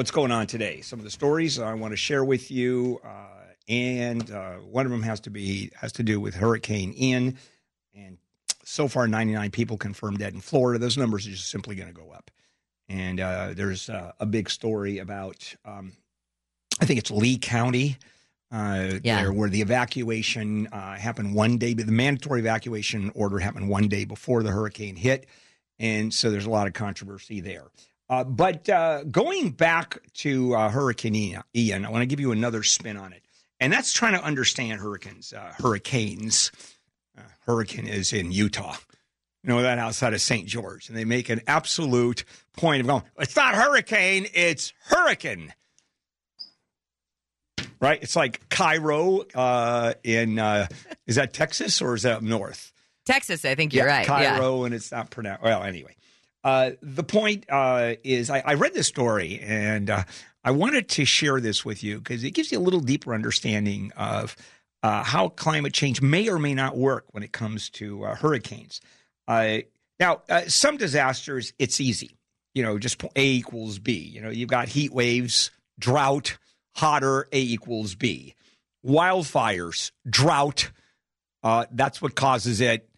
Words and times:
What's 0.00 0.10
going 0.10 0.32
on 0.32 0.46
today? 0.46 0.80
Some 0.80 0.98
of 0.98 1.04
the 1.04 1.10
stories 1.10 1.58
I 1.58 1.74
want 1.74 1.92
to 1.92 1.96
share 1.98 2.24
with 2.24 2.50
you, 2.50 3.02
uh, 3.04 3.52
and 3.68 4.30
uh, 4.30 4.54
one 4.54 4.86
of 4.86 4.92
them 4.92 5.02
has 5.02 5.20
to 5.20 5.30
be 5.30 5.70
has 5.74 5.92
to 5.92 6.02
do 6.02 6.18
with 6.18 6.34
Hurricane 6.34 6.94
Ian. 6.96 7.36
And 7.94 8.16
so 8.64 8.88
far, 8.88 9.06
99 9.06 9.50
people 9.50 9.76
confirmed 9.76 10.16
dead 10.20 10.32
in 10.32 10.40
Florida. 10.40 10.78
Those 10.78 10.96
numbers 10.96 11.26
are 11.26 11.32
just 11.32 11.50
simply 11.50 11.76
going 11.76 11.88
to 11.88 11.94
go 11.94 12.12
up. 12.12 12.30
And 12.88 13.20
uh, 13.20 13.52
there's 13.54 13.90
uh, 13.90 14.12
a 14.18 14.24
big 14.24 14.48
story 14.48 15.00
about, 15.00 15.54
um, 15.66 15.92
I 16.80 16.86
think 16.86 16.98
it's 16.98 17.10
Lee 17.10 17.36
County 17.36 17.98
uh, 18.50 19.00
Yeah. 19.02 19.20
there, 19.20 19.34
where 19.34 19.50
the 19.50 19.60
evacuation 19.60 20.66
uh, 20.68 20.94
happened 20.94 21.34
one 21.34 21.58
day, 21.58 21.74
but 21.74 21.84
the 21.84 21.92
mandatory 21.92 22.40
evacuation 22.40 23.12
order 23.14 23.38
happened 23.38 23.68
one 23.68 23.86
day 23.86 24.06
before 24.06 24.42
the 24.42 24.50
hurricane 24.50 24.96
hit, 24.96 25.26
and 25.78 26.14
so 26.14 26.30
there's 26.30 26.46
a 26.46 26.50
lot 26.50 26.66
of 26.66 26.72
controversy 26.72 27.40
there. 27.40 27.66
Uh, 28.10 28.24
but 28.24 28.68
uh, 28.68 29.04
going 29.04 29.50
back 29.50 29.98
to 30.14 30.54
uh, 30.54 30.68
Hurricane 30.68 31.40
Ian, 31.54 31.86
I 31.86 31.90
want 31.90 32.02
to 32.02 32.06
give 32.06 32.18
you 32.18 32.32
another 32.32 32.64
spin 32.64 32.96
on 32.96 33.12
it, 33.12 33.22
and 33.60 33.72
that's 33.72 33.92
trying 33.92 34.14
to 34.14 34.22
understand 34.22 34.80
hurricanes. 34.80 35.32
Uh, 35.32 35.52
hurricanes, 35.56 36.50
uh, 37.16 37.22
hurricane 37.46 37.86
is 37.86 38.12
in 38.12 38.32
Utah. 38.32 38.76
You 39.44 39.50
know 39.50 39.62
that 39.62 39.78
outside 39.78 40.12
of 40.12 40.20
St. 40.20 40.46
George, 40.46 40.88
and 40.88 40.98
they 40.98 41.04
make 41.04 41.28
an 41.28 41.40
absolute 41.46 42.24
point 42.56 42.80
of 42.80 42.88
going. 42.88 43.02
It's 43.20 43.36
not 43.36 43.54
hurricane; 43.54 44.26
it's 44.34 44.72
hurricane 44.86 45.54
right? 47.80 48.02
It's 48.02 48.16
like 48.16 48.48
Cairo 48.48 49.24
uh, 49.34 49.94
in 50.04 50.38
uh, 50.38 50.68
is 51.06 51.16
that 51.16 51.32
Texas 51.32 51.80
or 51.82 51.94
is 51.94 52.02
that 52.02 52.18
up 52.18 52.22
north? 52.22 52.72
Texas, 53.06 53.44
I 53.44 53.54
think 53.54 53.72
you're 53.72 53.86
right. 53.86 54.06
Yeah. 54.06 54.36
Cairo, 54.36 54.64
and 54.64 54.74
it's 54.74 54.92
not 54.92 55.10
pronounced. 55.10 55.42
Well, 55.42 55.62
anyway, 55.62 55.96
uh, 56.42 56.70
the 56.80 57.02
point 57.02 57.44
uh, 57.50 57.94
is, 58.02 58.30
I, 58.30 58.40
I 58.40 58.54
read 58.54 58.74
this 58.74 58.86
story 58.86 59.40
and 59.42 59.90
uh, 59.90 60.04
I 60.42 60.52
wanted 60.52 60.88
to 60.90 61.04
share 61.04 61.40
this 61.40 61.64
with 61.64 61.82
you 61.82 61.98
because 61.98 62.24
it 62.24 62.30
gives 62.30 62.50
you 62.50 62.58
a 62.58 62.60
little 62.60 62.80
deeper 62.80 63.14
understanding 63.14 63.92
of 63.96 64.36
uh, 64.82 65.04
how 65.04 65.28
climate 65.28 65.74
change 65.74 66.00
may 66.00 66.28
or 66.28 66.38
may 66.38 66.54
not 66.54 66.76
work 66.76 67.04
when 67.10 67.22
it 67.22 67.32
comes 67.32 67.68
to 67.70 68.04
uh, 68.04 68.14
hurricanes. 68.14 68.80
Now, 69.28 70.22
some 70.48 70.78
disasters, 70.78 71.52
it's 71.58 71.78
easy. 71.80 72.16
You 72.54 72.62
know, 72.62 72.78
just 72.78 73.04
A 73.14 73.24
equals 73.24 73.78
B. 73.78 73.92
You 73.92 74.22
know, 74.22 74.30
you've 74.30 74.48
got 74.48 74.68
heat 74.68 74.92
waves, 74.92 75.50
drought, 75.78 76.38
hotter, 76.74 77.28
A 77.30 77.38
equals 77.38 77.94
B. 77.94 78.34
Wildfires, 78.84 79.92
drought, 80.08 80.70
that's 81.42 82.00
what 82.00 82.14
causes 82.14 82.62
it. 82.62 82.88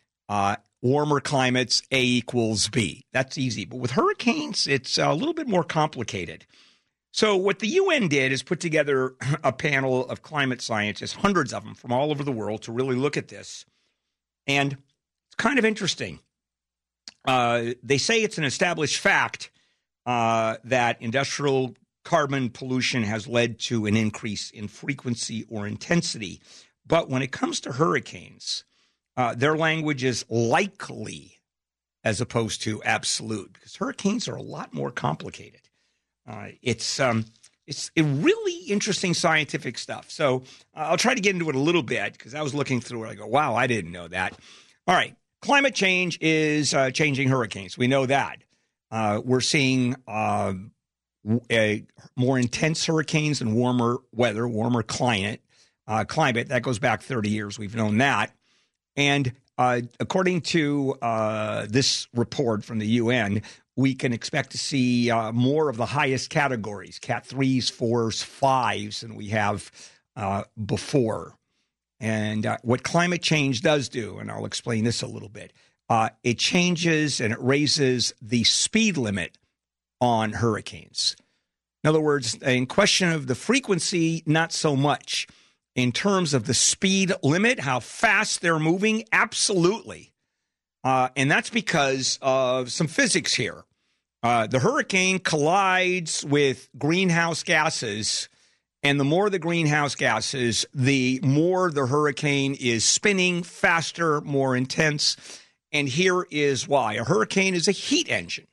Warmer 0.82 1.20
climates, 1.20 1.82
A 1.92 2.02
equals 2.02 2.68
B. 2.68 3.06
That's 3.12 3.38
easy. 3.38 3.64
But 3.64 3.78
with 3.78 3.92
hurricanes, 3.92 4.66
it's 4.66 4.98
a 4.98 5.12
little 5.12 5.34
bit 5.34 5.46
more 5.46 5.64
complicated. 5.64 6.44
So, 7.12 7.36
what 7.36 7.60
the 7.60 7.68
UN 7.68 8.08
did 8.08 8.32
is 8.32 8.42
put 8.42 8.58
together 8.58 9.14
a 9.44 9.52
panel 9.52 10.06
of 10.08 10.22
climate 10.22 10.60
scientists, 10.60 11.14
hundreds 11.14 11.52
of 11.52 11.62
them 11.64 11.74
from 11.74 11.92
all 11.92 12.10
over 12.10 12.24
the 12.24 12.32
world, 12.32 12.62
to 12.62 12.72
really 12.72 12.96
look 12.96 13.16
at 13.16 13.28
this. 13.28 13.64
And 14.46 14.72
it's 14.72 15.36
kind 15.36 15.58
of 15.58 15.64
interesting. 15.64 16.18
Uh, 17.26 17.74
they 17.82 17.98
say 17.98 18.22
it's 18.22 18.38
an 18.38 18.44
established 18.44 18.98
fact 18.98 19.50
uh, 20.06 20.56
that 20.64 21.00
industrial 21.00 21.74
carbon 22.04 22.50
pollution 22.50 23.04
has 23.04 23.28
led 23.28 23.60
to 23.60 23.86
an 23.86 23.96
increase 23.96 24.50
in 24.50 24.66
frequency 24.66 25.44
or 25.48 25.66
intensity. 25.66 26.40
But 26.84 27.08
when 27.08 27.22
it 27.22 27.30
comes 27.30 27.60
to 27.60 27.72
hurricanes, 27.72 28.64
uh, 29.16 29.34
their 29.34 29.56
language 29.56 30.04
is 30.04 30.24
likely 30.28 31.40
as 32.04 32.20
opposed 32.20 32.62
to 32.62 32.82
absolute 32.82 33.52
because 33.52 33.76
hurricanes 33.76 34.28
are 34.28 34.36
a 34.36 34.42
lot 34.42 34.74
more 34.74 34.90
complicated. 34.90 35.60
Uh, 36.26 36.48
it's 36.62 36.98
um, 37.00 37.24
it's 37.66 37.90
really 37.96 38.66
interesting 38.66 39.14
scientific 39.14 39.78
stuff. 39.78 40.10
So 40.10 40.42
uh, 40.74 40.80
I'll 40.80 40.96
try 40.96 41.14
to 41.14 41.20
get 41.20 41.34
into 41.34 41.48
it 41.48 41.54
a 41.54 41.60
little 41.60 41.82
bit 41.82 42.12
because 42.12 42.34
I 42.34 42.42
was 42.42 42.54
looking 42.54 42.80
through 42.80 43.04
it. 43.04 43.10
I 43.10 43.14
go, 43.14 43.26
wow, 43.26 43.54
I 43.54 43.66
didn't 43.66 43.92
know 43.92 44.08
that. 44.08 44.36
All 44.86 44.94
right, 44.94 45.14
climate 45.40 45.74
change 45.74 46.18
is 46.20 46.74
uh, 46.74 46.90
changing 46.90 47.28
hurricanes. 47.28 47.78
We 47.78 47.86
know 47.86 48.06
that. 48.06 48.38
Uh, 48.90 49.20
we're 49.24 49.40
seeing 49.40 49.96
a 50.08 50.54
more 52.16 52.38
intense 52.38 52.84
hurricanes 52.84 53.40
and 53.40 53.54
warmer 53.54 53.98
weather, 54.12 54.46
warmer 54.46 54.82
climate. 54.82 55.40
Uh, 55.86 56.04
climate 56.04 56.48
that 56.48 56.62
goes 56.62 56.78
back 56.78 57.02
30 57.02 57.28
years. 57.30 57.58
We've 57.58 57.74
known 57.74 57.98
that. 57.98 58.32
And 58.96 59.32
uh, 59.58 59.82
according 60.00 60.42
to 60.42 60.96
uh, 61.02 61.66
this 61.68 62.08
report 62.14 62.64
from 62.64 62.78
the 62.78 62.86
UN, 62.86 63.42
we 63.76 63.94
can 63.94 64.12
expect 64.12 64.50
to 64.52 64.58
see 64.58 65.10
uh, 65.10 65.32
more 65.32 65.68
of 65.68 65.76
the 65.76 65.86
highest 65.86 66.30
categories 66.30 66.98
cat 66.98 67.26
threes, 67.26 67.70
fours, 67.70 68.22
fives 68.22 69.00
than 69.00 69.14
we 69.14 69.28
have 69.28 69.70
uh, 70.16 70.44
before. 70.64 71.34
And 72.00 72.46
uh, 72.46 72.58
what 72.62 72.82
climate 72.82 73.22
change 73.22 73.62
does 73.62 73.88
do, 73.88 74.18
and 74.18 74.30
I'll 74.30 74.44
explain 74.44 74.84
this 74.84 75.02
a 75.02 75.06
little 75.06 75.28
bit, 75.28 75.52
uh, 75.88 76.10
it 76.24 76.38
changes 76.38 77.20
and 77.20 77.32
it 77.32 77.40
raises 77.40 78.12
the 78.20 78.44
speed 78.44 78.96
limit 78.96 79.38
on 80.00 80.32
hurricanes. 80.32 81.16
In 81.84 81.88
other 81.88 82.00
words, 82.00 82.34
in 82.34 82.66
question 82.66 83.10
of 83.10 83.26
the 83.26 83.34
frequency, 83.34 84.22
not 84.26 84.52
so 84.52 84.76
much. 84.76 85.26
In 85.74 85.92
terms 85.92 86.34
of 86.34 86.44
the 86.44 86.54
speed 86.54 87.12
limit, 87.22 87.60
how 87.60 87.80
fast 87.80 88.42
they're 88.42 88.58
moving, 88.58 89.04
absolutely. 89.12 90.12
Uh, 90.84 91.08
and 91.16 91.30
that's 91.30 91.50
because 91.50 92.18
of 92.20 92.70
some 92.70 92.88
physics 92.88 93.34
here. 93.34 93.64
Uh, 94.22 94.46
the 94.46 94.58
hurricane 94.58 95.18
collides 95.18 96.24
with 96.24 96.68
greenhouse 96.78 97.42
gases, 97.42 98.28
and 98.82 99.00
the 99.00 99.04
more 99.04 99.30
the 99.30 99.38
greenhouse 99.38 99.94
gases, 99.94 100.66
the 100.74 101.20
more 101.22 101.70
the 101.70 101.86
hurricane 101.86 102.56
is 102.60 102.84
spinning 102.84 103.42
faster, 103.42 104.20
more 104.20 104.54
intense. 104.54 105.16
And 105.72 105.88
here 105.88 106.26
is 106.30 106.68
why 106.68 106.94
a 106.94 107.04
hurricane 107.04 107.54
is 107.54 107.66
a 107.66 107.72
heat 107.72 108.10
engine. 108.10 108.46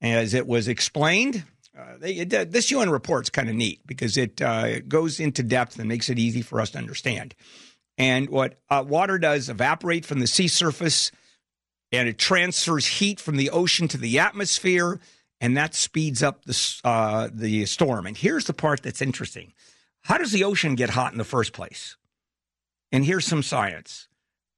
As 0.00 0.32
it 0.32 0.46
was 0.46 0.68
explained, 0.68 1.44
uh, 1.80 1.96
they, 1.98 2.12
it, 2.14 2.52
this 2.52 2.70
UN 2.70 2.90
report's 2.90 3.30
kind 3.30 3.48
of 3.48 3.54
neat 3.54 3.80
because 3.86 4.16
it 4.16 4.42
uh, 4.42 4.80
goes 4.80 5.20
into 5.20 5.42
depth 5.42 5.78
and 5.78 5.88
makes 5.88 6.08
it 6.08 6.18
easy 6.18 6.42
for 6.42 6.60
us 6.60 6.70
to 6.70 6.78
understand. 6.78 7.34
And 7.96 8.28
what 8.28 8.58
uh, 8.68 8.84
water 8.86 9.18
does 9.18 9.48
evaporate 9.48 10.04
from 10.04 10.20
the 10.20 10.26
sea 10.26 10.48
surface 10.48 11.10
and 11.92 12.08
it 12.08 12.18
transfers 12.18 12.86
heat 12.86 13.20
from 13.20 13.36
the 13.36 13.50
ocean 13.50 13.88
to 13.88 13.98
the 13.98 14.18
atmosphere, 14.18 15.00
and 15.40 15.56
that 15.56 15.74
speeds 15.74 16.22
up 16.22 16.44
the, 16.44 16.80
uh, 16.84 17.28
the 17.32 17.66
storm. 17.66 18.06
And 18.06 18.16
here's 18.16 18.44
the 18.44 18.52
part 18.52 18.82
that's 18.82 19.02
interesting 19.02 19.52
how 20.02 20.16
does 20.16 20.32
the 20.32 20.44
ocean 20.44 20.76
get 20.76 20.90
hot 20.90 21.12
in 21.12 21.18
the 21.18 21.24
first 21.24 21.52
place? 21.52 21.96
And 22.92 23.04
here's 23.04 23.26
some 23.26 23.42
science 23.42 24.08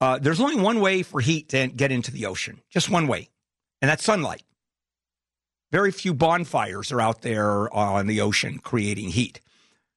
uh, 0.01 0.19
there's 0.19 0.41
only 0.41 0.57
one 0.57 0.81
way 0.81 1.03
for 1.03 1.21
heat 1.21 1.49
to 1.51 1.69
get 1.69 1.93
into 1.93 2.11
the 2.11 2.27
ocean, 2.27 2.61
just 2.71 2.91
one 2.91 3.07
way, 3.07 3.29
and 3.81 3.91
that's 3.91 4.05
sunlight. 4.05 4.43
Very 5.73 5.91
few 5.91 6.13
bonfires 6.15 6.93
are 6.93 7.01
out 7.01 7.23
there 7.23 7.75
on 7.75 8.07
the 8.07 8.21
ocean 8.21 8.59
creating 8.59 9.09
heat. 9.09 9.41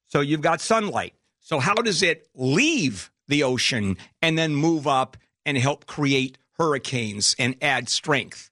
So 0.07 0.21
you've 0.21 0.41
got 0.41 0.61
sunlight. 0.61 1.13
So, 1.41 1.59
how 1.59 1.75
does 1.75 2.01
it 2.01 2.27
leave 2.33 3.11
the 3.27 3.43
ocean 3.43 3.97
and 4.21 4.37
then 4.37 4.55
move 4.55 4.87
up 4.87 5.17
and 5.45 5.57
help 5.57 5.85
create 5.85 6.37
hurricanes 6.57 7.35
and 7.37 7.55
add 7.61 7.89
strength? 7.89 8.49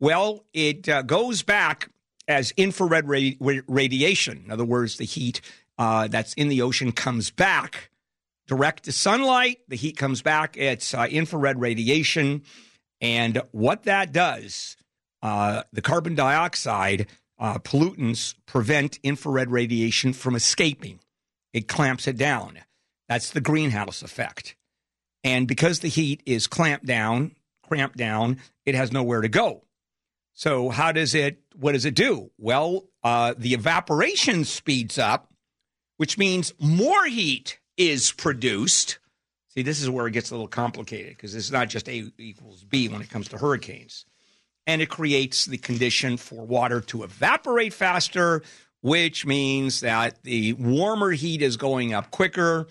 Well, 0.00 0.44
it 0.52 0.88
uh, 0.88 1.02
goes 1.02 1.42
back 1.42 1.88
as 2.26 2.50
infrared 2.56 3.06
radi- 3.06 3.62
radiation. 3.68 4.42
In 4.44 4.50
other 4.50 4.64
words, 4.64 4.96
the 4.96 5.04
heat 5.04 5.40
uh, 5.78 6.08
that's 6.08 6.34
in 6.34 6.48
the 6.48 6.60
ocean 6.60 6.92
comes 6.92 7.30
back 7.30 7.90
direct 8.46 8.84
to 8.84 8.92
sunlight. 8.92 9.60
The 9.68 9.76
heat 9.76 9.96
comes 9.96 10.22
back. 10.22 10.56
It's 10.56 10.92
uh, 10.92 11.06
infrared 11.08 11.60
radiation. 11.60 12.42
And 13.00 13.42
what 13.52 13.84
that 13.84 14.12
does, 14.12 14.76
uh, 15.24 15.62
the 15.72 15.82
carbon 15.82 16.14
dioxide 16.14 17.06
uh, 17.38 17.58
pollutants 17.58 18.34
prevent 18.46 19.00
infrared 19.02 19.50
radiation 19.50 20.12
from 20.12 20.36
escaping. 20.36 21.00
It 21.54 21.66
clamps 21.66 22.06
it 22.06 22.18
down. 22.18 22.60
That's 23.08 23.30
the 23.30 23.40
greenhouse 23.40 24.02
effect. 24.02 24.54
And 25.24 25.48
because 25.48 25.80
the 25.80 25.88
heat 25.88 26.22
is 26.26 26.46
clamped 26.46 26.84
down, 26.84 27.34
cramped 27.66 27.96
down, 27.96 28.38
it 28.66 28.74
has 28.74 28.92
nowhere 28.92 29.22
to 29.22 29.28
go. 29.28 29.64
So 30.34 30.68
how 30.68 30.92
does 30.92 31.14
it? 31.14 31.38
What 31.56 31.72
does 31.72 31.86
it 31.86 31.94
do? 31.94 32.30
Well, 32.38 32.84
uh, 33.02 33.34
the 33.38 33.54
evaporation 33.54 34.44
speeds 34.44 34.98
up, 34.98 35.32
which 35.96 36.18
means 36.18 36.52
more 36.58 37.06
heat 37.06 37.60
is 37.78 38.12
produced. 38.12 38.98
See, 39.48 39.62
this 39.62 39.80
is 39.80 39.88
where 39.88 40.06
it 40.06 40.12
gets 40.12 40.30
a 40.30 40.34
little 40.34 40.48
complicated 40.48 41.16
because 41.16 41.34
it's 41.34 41.50
not 41.50 41.68
just 41.68 41.88
A 41.88 42.10
equals 42.18 42.64
B 42.64 42.88
when 42.88 43.00
it 43.00 43.08
comes 43.08 43.28
to 43.28 43.38
hurricanes. 43.38 44.04
And 44.66 44.80
it 44.80 44.88
creates 44.88 45.44
the 45.44 45.58
condition 45.58 46.16
for 46.16 46.46
water 46.46 46.80
to 46.82 47.02
evaporate 47.02 47.74
faster, 47.74 48.42
which 48.80 49.26
means 49.26 49.80
that 49.80 50.22
the 50.22 50.54
warmer 50.54 51.10
heat 51.10 51.42
is 51.42 51.56
going 51.56 51.92
up 51.92 52.10
quicker. 52.10 52.66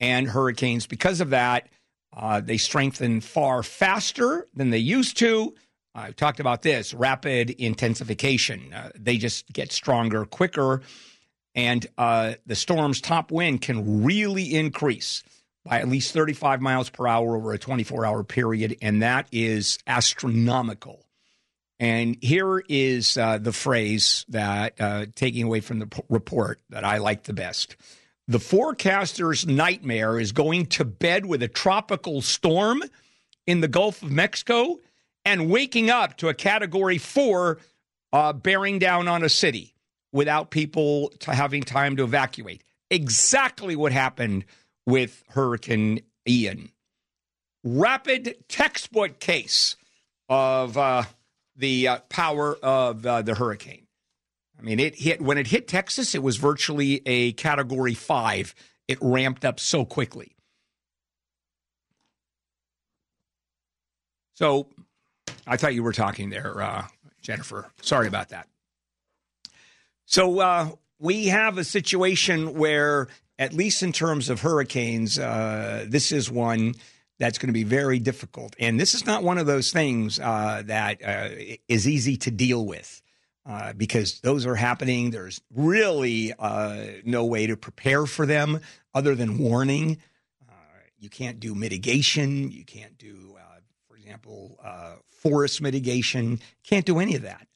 And 0.00 0.28
hurricanes, 0.28 0.86
because 0.86 1.20
of 1.20 1.30
that, 1.30 1.68
uh, 2.14 2.40
they 2.40 2.56
strengthen 2.56 3.20
far 3.20 3.62
faster 3.62 4.48
than 4.54 4.70
they 4.70 4.78
used 4.78 5.16
to. 5.18 5.54
I 5.94 6.06
have 6.06 6.16
talked 6.16 6.40
about 6.40 6.62
this 6.62 6.94
rapid 6.94 7.50
intensification. 7.50 8.72
Uh, 8.72 8.90
they 8.98 9.18
just 9.18 9.52
get 9.52 9.72
stronger 9.72 10.24
quicker, 10.24 10.80
and 11.54 11.86
uh, 11.98 12.34
the 12.46 12.54
storm's 12.54 13.00
top 13.00 13.30
wind 13.30 13.60
can 13.60 14.02
really 14.02 14.54
increase 14.54 15.22
by 15.64 15.80
at 15.80 15.88
least 15.88 16.12
35 16.12 16.60
miles 16.60 16.88
per 16.88 17.06
hour 17.06 17.36
over 17.36 17.52
a 17.52 17.58
24 17.58 18.06
hour 18.06 18.24
period, 18.24 18.76
and 18.80 19.02
that 19.02 19.28
is 19.32 19.78
astronomical. 19.86 21.04
And 21.82 22.16
here 22.20 22.62
is 22.68 23.18
uh, 23.18 23.38
the 23.38 23.52
phrase 23.52 24.24
that, 24.28 24.80
uh, 24.80 25.06
taking 25.16 25.42
away 25.42 25.58
from 25.58 25.80
the 25.80 25.88
p- 25.88 26.00
report, 26.08 26.60
that 26.70 26.84
I 26.84 26.98
like 26.98 27.24
the 27.24 27.32
best. 27.32 27.74
The 28.28 28.38
forecaster's 28.38 29.48
nightmare 29.48 30.20
is 30.20 30.30
going 30.30 30.66
to 30.66 30.84
bed 30.84 31.26
with 31.26 31.42
a 31.42 31.48
tropical 31.48 32.22
storm 32.22 32.84
in 33.48 33.62
the 33.62 33.66
Gulf 33.66 34.00
of 34.00 34.12
Mexico 34.12 34.78
and 35.24 35.50
waking 35.50 35.90
up 35.90 36.16
to 36.18 36.28
a 36.28 36.34
category 36.34 36.98
four 36.98 37.58
uh, 38.12 38.32
bearing 38.32 38.78
down 38.78 39.08
on 39.08 39.24
a 39.24 39.28
city 39.28 39.74
without 40.12 40.52
people 40.52 41.12
having 41.26 41.64
time 41.64 41.96
to 41.96 42.04
evacuate. 42.04 42.62
Exactly 42.92 43.74
what 43.74 43.90
happened 43.90 44.44
with 44.86 45.24
Hurricane 45.30 46.02
Ian. 46.28 46.70
Rapid 47.64 48.36
textbook 48.46 49.18
case 49.18 49.74
of 50.28 50.78
uh, 50.78 51.02
the 51.62 51.86
uh, 51.86 51.98
power 52.08 52.56
of 52.56 53.06
uh, 53.06 53.22
the 53.22 53.34
hurricane. 53.34 53.86
I 54.58 54.62
mean, 54.62 54.80
it 54.80 54.96
hit 54.96 55.22
when 55.22 55.38
it 55.38 55.46
hit 55.46 55.68
Texas, 55.68 56.14
it 56.14 56.22
was 56.22 56.36
virtually 56.36 57.00
a 57.06 57.32
category 57.32 57.94
five. 57.94 58.54
It 58.88 58.98
ramped 59.00 59.44
up 59.44 59.60
so 59.60 59.84
quickly. 59.84 60.36
So 64.34 64.66
I 65.46 65.56
thought 65.56 65.74
you 65.74 65.84
were 65.84 65.92
talking 65.92 66.30
there, 66.30 66.60
uh, 66.60 66.86
Jennifer. 67.20 67.70
Sorry 67.80 68.08
about 68.08 68.30
that. 68.30 68.48
So 70.04 70.40
uh, 70.40 70.70
we 70.98 71.28
have 71.28 71.58
a 71.58 71.64
situation 71.64 72.54
where, 72.54 73.06
at 73.38 73.52
least 73.52 73.84
in 73.84 73.92
terms 73.92 74.28
of 74.30 74.40
hurricanes, 74.40 75.16
uh, 75.16 75.86
this 75.88 76.10
is 76.10 76.28
one 76.28 76.74
that's 77.22 77.38
going 77.38 77.46
to 77.46 77.52
be 77.52 77.62
very 77.62 78.00
difficult. 78.00 78.56
And 78.58 78.80
this 78.80 78.94
is 78.94 79.06
not 79.06 79.22
one 79.22 79.38
of 79.38 79.46
those 79.46 79.70
things 79.70 80.18
uh, 80.18 80.64
that 80.66 81.00
uh, 81.04 81.28
is 81.68 81.86
easy 81.86 82.16
to 82.18 82.32
deal 82.32 82.66
with. 82.66 83.00
Uh, 83.44 83.72
because 83.72 84.20
those 84.20 84.46
are 84.46 84.54
happening. 84.54 85.10
There's 85.10 85.40
really 85.52 86.32
no 87.04 87.24
way 87.24 87.48
to 87.48 87.56
prepare 87.56 88.06
for 88.06 88.24
them 88.24 88.60
other 88.94 89.16
than 89.16 89.38
warning. 89.38 89.98
you 90.96 91.10
can't 91.10 91.40
do 91.40 91.52
mitigation. 91.52 92.52
You 92.52 92.64
can't 92.64 92.96
do, 92.98 93.36
for 93.88 93.96
example, 93.96 94.60
forest 95.10 95.60
mitigation. 95.60 96.38
Can't 96.62 96.86
do 96.86 97.00
any 97.00 97.16
of 97.16 97.22
that. 97.22 97.48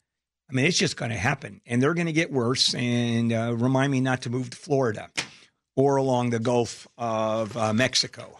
I 0.50 0.54
mean, 0.54 0.64
it's 0.64 0.78
just 0.78 0.96
going 0.96 1.10
to 1.12 1.16
happen, 1.16 1.60
and 1.66 1.82
they're 1.82 1.94
going 1.94 2.06
to 2.06 2.12
get 2.12 2.32
worse. 2.32 2.74
And 2.74 3.32
uh, 3.32 3.54
remind 3.56 3.92
me 3.92 4.00
not 4.00 4.22
to 4.22 4.30
move 4.30 4.50
to 4.50 4.56
Florida 4.56 5.08
or 5.76 5.96
along 5.96 6.30
the 6.30 6.38
Gulf 6.40 6.88
of 6.96 7.56
uh, 7.56 7.72
Mexico. 7.72 8.36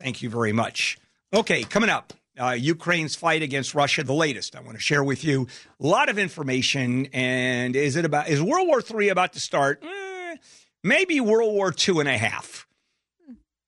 Thank 0.00 0.22
you 0.22 0.30
very 0.30 0.52
much. 0.52 0.98
Okay, 1.32 1.62
coming 1.62 1.90
up. 1.90 2.12
Uh, 2.38 2.52
Ukraine's 2.52 3.14
fight 3.14 3.42
against 3.42 3.74
Russia, 3.74 4.02
the 4.02 4.14
latest. 4.14 4.56
I 4.56 4.60
want 4.60 4.76
to 4.76 4.80
share 4.80 5.04
with 5.04 5.24
you 5.24 5.46
a 5.78 5.86
lot 5.86 6.08
of 6.08 6.18
information. 6.18 7.06
And 7.12 7.76
is 7.76 7.96
it 7.96 8.04
about 8.04 8.28
is 8.28 8.40
World 8.40 8.66
War 8.66 8.80
III 8.80 9.10
about 9.10 9.34
to 9.34 9.40
start? 9.40 9.84
Eh, 9.84 10.36
maybe 10.82 11.20
World 11.20 11.52
War 11.52 11.74
II 11.76 12.00
and 12.00 12.08
a 12.08 12.16
half. 12.16 12.66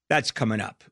That's 0.09 0.31
coming 0.31 0.61
up 0.61 0.85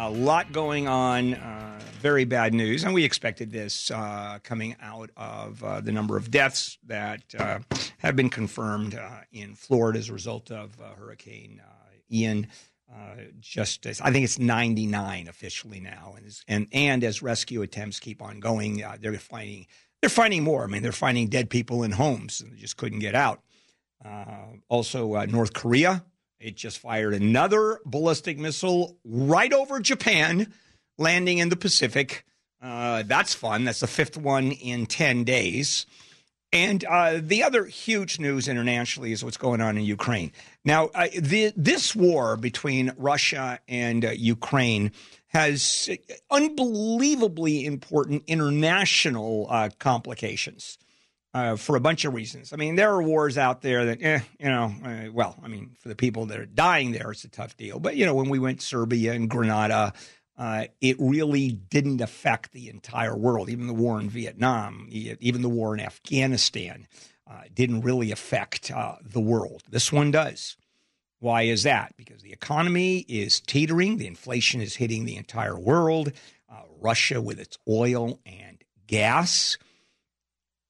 a 0.00 0.10
lot 0.10 0.50
going 0.50 0.88
on. 0.88 1.34
Uh, 1.34 1.78
very 2.00 2.24
bad 2.24 2.54
news, 2.54 2.84
and 2.84 2.94
we 2.94 3.04
expected 3.04 3.52
this 3.52 3.90
uh, 3.90 4.38
coming 4.42 4.74
out 4.80 5.10
of 5.18 5.62
uh, 5.62 5.82
the 5.82 5.92
number 5.92 6.16
of 6.16 6.30
deaths 6.30 6.78
that 6.86 7.22
uh, 7.38 7.58
have 7.98 8.16
been 8.16 8.30
confirmed 8.30 8.94
uh, 8.94 9.20
in 9.30 9.54
Florida 9.54 9.98
as 9.98 10.08
a 10.08 10.12
result 10.14 10.50
of 10.50 10.74
Hurricane 10.98 11.60
Ian. 12.10 12.46
Just 13.40 13.86
as, 13.86 14.00
I 14.00 14.10
think 14.10 14.24
it's 14.24 14.38
99 14.38 15.28
officially 15.28 15.80
now, 15.80 16.14
and 16.16 16.26
and 16.48 16.66
and 16.72 17.04
as 17.04 17.22
rescue 17.22 17.62
attempts 17.62 18.00
keep 18.00 18.22
on 18.22 18.40
going, 18.40 18.84
they're 19.00 19.14
finding 19.14 19.66
they're 20.00 20.10
finding 20.10 20.42
more. 20.42 20.64
I 20.64 20.66
mean, 20.66 20.82
they're 20.82 20.92
finding 20.92 21.28
dead 21.28 21.50
people 21.50 21.82
in 21.82 21.92
homes 21.92 22.40
and 22.40 22.52
they 22.52 22.56
just 22.56 22.76
couldn't 22.76 23.00
get 23.00 23.14
out. 23.14 23.42
also, 24.68 25.24
North 25.26 25.52
Korea 25.52 26.04
it 26.40 26.56
just 26.56 26.78
fired 26.78 27.12
another 27.12 27.80
ballistic 27.84 28.38
missile 28.38 28.96
right 29.04 29.52
over 29.52 29.78
Japan, 29.78 30.52
landing 30.96 31.38
in 31.38 31.50
the 31.50 31.56
Pacific. 31.56 32.24
Uh, 32.62 33.02
that's 33.06 33.34
fun. 33.34 33.64
That's 33.64 33.80
the 33.80 33.86
fifth 33.86 34.16
one 34.16 34.52
in 34.52 34.86
10 34.86 35.24
days. 35.24 35.84
And 36.52 36.82
uh, 36.84 37.20
the 37.22 37.44
other 37.44 37.66
huge 37.66 38.18
news 38.18 38.48
internationally 38.48 39.12
is 39.12 39.22
what's 39.22 39.36
going 39.36 39.60
on 39.60 39.76
in 39.76 39.84
Ukraine. 39.84 40.32
Now, 40.64 40.86
uh, 40.94 41.08
the, 41.18 41.52
this 41.56 41.96
war 41.96 42.36
between 42.36 42.92
Russia 42.96 43.60
and 43.66 44.04
uh, 44.04 44.10
Ukraine 44.10 44.92
has 45.28 45.88
unbelievably 46.30 47.64
important 47.64 48.24
international 48.26 49.46
uh, 49.48 49.70
complications 49.78 50.76
uh, 51.32 51.56
for 51.56 51.76
a 51.76 51.80
bunch 51.80 52.04
of 52.04 52.14
reasons. 52.14 52.52
I 52.52 52.56
mean, 52.56 52.76
there 52.76 52.92
are 52.92 53.02
wars 53.02 53.38
out 53.38 53.62
there 53.62 53.86
that, 53.86 54.02
eh, 54.02 54.20
you 54.38 54.48
know, 54.48 54.74
uh, 54.84 55.12
well, 55.12 55.36
I 55.42 55.48
mean, 55.48 55.76
for 55.78 55.88
the 55.88 55.94
people 55.94 56.26
that 56.26 56.38
are 56.38 56.46
dying 56.46 56.92
there, 56.92 57.10
it's 57.10 57.24
a 57.24 57.28
tough 57.28 57.56
deal. 57.56 57.78
But, 57.78 57.96
you 57.96 58.04
know, 58.04 58.14
when 58.14 58.28
we 58.28 58.38
went 58.38 58.60
to 58.60 58.66
Serbia 58.66 59.12
and 59.12 59.30
Grenada, 59.30 59.92
uh, 60.36 60.66
it 60.80 60.96
really 60.98 61.52
didn't 61.52 62.00
affect 62.00 62.52
the 62.52 62.68
entire 62.68 63.16
world. 63.16 63.48
Even 63.48 63.66
the 63.66 63.74
war 63.74 64.00
in 64.00 64.10
Vietnam, 64.10 64.88
even 64.90 65.42
the 65.42 65.48
war 65.48 65.74
in 65.74 65.80
Afghanistan 65.80 66.86
uh, 67.30 67.42
didn't 67.54 67.82
really 67.82 68.10
affect 68.10 68.70
uh, 68.70 68.96
the 69.02 69.20
world. 69.20 69.62
This 69.70 69.92
one 69.92 70.10
does. 70.10 70.56
Why 71.20 71.42
is 71.42 71.62
that? 71.62 71.94
Because 71.96 72.22
the 72.22 72.32
economy 72.32 73.04
is 73.08 73.40
teetering, 73.40 73.98
the 73.98 74.06
inflation 74.06 74.60
is 74.60 74.74
hitting 74.76 75.04
the 75.04 75.16
entire 75.16 75.58
world. 75.58 76.12
Uh, 76.50 76.62
Russia, 76.80 77.20
with 77.20 77.38
its 77.38 77.58
oil 77.68 78.18
and 78.26 78.64
gas, 78.86 79.58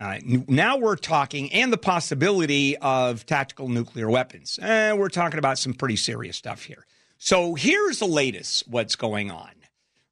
uh, 0.01 0.19
now 0.25 0.77
we're 0.79 0.97
talking, 0.97 1.53
and 1.53 1.73
the 1.73 1.79
possibility 1.79 2.77
of 2.79 3.27
tactical 3.27 3.69
nuclear 3.69 4.11
weapons. 4.11 4.59
Eh, 4.61 4.93
we're 4.93 5.11
talking 5.11 5.39
about 5.39 5.59
some 5.59 5.75
pretty 5.75 5.97
serious 5.97 6.37
stuff 6.37 6.65
here. 6.65 6.87
So 7.19 7.55
here's 7.55 7.99
the 7.99 8.07
latest 8.07 8.67
what's 8.67 8.97
going 8.97 9.31
on. 9.31 9.51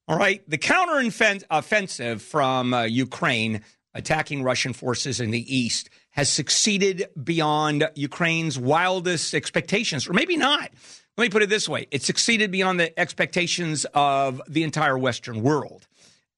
All 0.06 0.16
right. 0.16 0.42
The 0.48 0.58
counteroffensive 0.58 2.20
from 2.20 2.74
uh, 2.74 2.82
Ukraine 2.84 3.62
attacking 3.94 4.42
Russian 4.42 4.74
forces 4.74 5.20
in 5.20 5.30
the 5.30 5.56
east 5.56 5.88
has 6.18 6.28
succeeded 6.28 7.08
beyond 7.22 7.88
Ukraine's 7.94 8.58
wildest 8.58 9.34
expectations, 9.34 10.08
or 10.08 10.14
maybe 10.14 10.36
not. 10.36 10.68
Let 11.16 11.24
me 11.24 11.28
put 11.28 11.44
it 11.44 11.48
this 11.48 11.68
way 11.68 11.86
it 11.92 12.02
succeeded 12.02 12.50
beyond 12.50 12.80
the 12.80 12.98
expectations 12.98 13.86
of 13.94 14.42
the 14.48 14.64
entire 14.64 14.98
Western 14.98 15.44
world. 15.44 15.86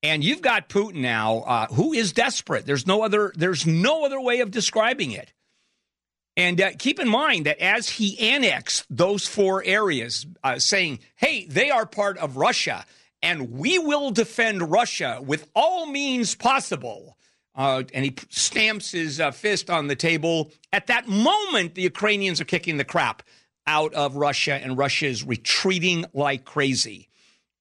And 0.03 0.23
you've 0.23 0.43
got 0.43 0.69
Putin 0.69 0.97
now, 0.97 1.39
uh, 1.39 1.67
who 1.69 1.95
is 1.95 2.13
desperate. 2.13 2.67
There's 2.67 2.87
no 2.87 3.01
other. 3.03 3.33
There's 3.35 3.67
no 3.67 4.05
other 4.05 4.21
way 4.21 4.41
of 4.41 4.51
describing 4.51 5.13
it. 5.13 5.33
And 6.37 6.61
uh, 6.61 6.73
keep 6.79 7.01
in 7.01 7.09
mind 7.09 7.47
that 7.47 7.59
as 7.59 7.89
he 7.89 8.19
annexed 8.19 8.85
those 8.91 9.27
four 9.27 9.65
areas, 9.65 10.27
uh, 10.45 10.59
saying, 10.59 10.99
"Hey, 11.17 11.47
they 11.47 11.71
are 11.71 11.87
part 11.87 12.19
of 12.19 12.37
Russia, 12.37 12.85
and 13.23 13.51
we 13.53 13.79
will 13.79 14.11
defend 14.11 14.71
Russia 14.71 15.23
with 15.25 15.49
all 15.55 15.87
means 15.87 16.35
possible," 16.35 17.17
uh, 17.55 17.83
and 17.93 18.05
he 18.05 18.15
stamps 18.29 18.93
his 18.93 19.21
uh, 19.21 19.31
fist 19.31 19.71
on 19.71 19.89
the 19.89 19.97
table. 19.97 20.51
At 20.73 20.87
that 20.87 21.09
moment, 21.09 21.75
the 21.75 21.83
Ukrainians 21.83 22.41
are 22.41 22.45
kicking 22.45 22.77
the 22.77 22.85
crap 22.85 23.23
out 23.67 23.93
of 23.95 24.17
Russia, 24.17 24.55
and 24.55 24.79
Russia 24.79 25.07
is 25.07 25.25
retreating 25.25 26.05
like 26.13 26.45
crazy 26.45 27.09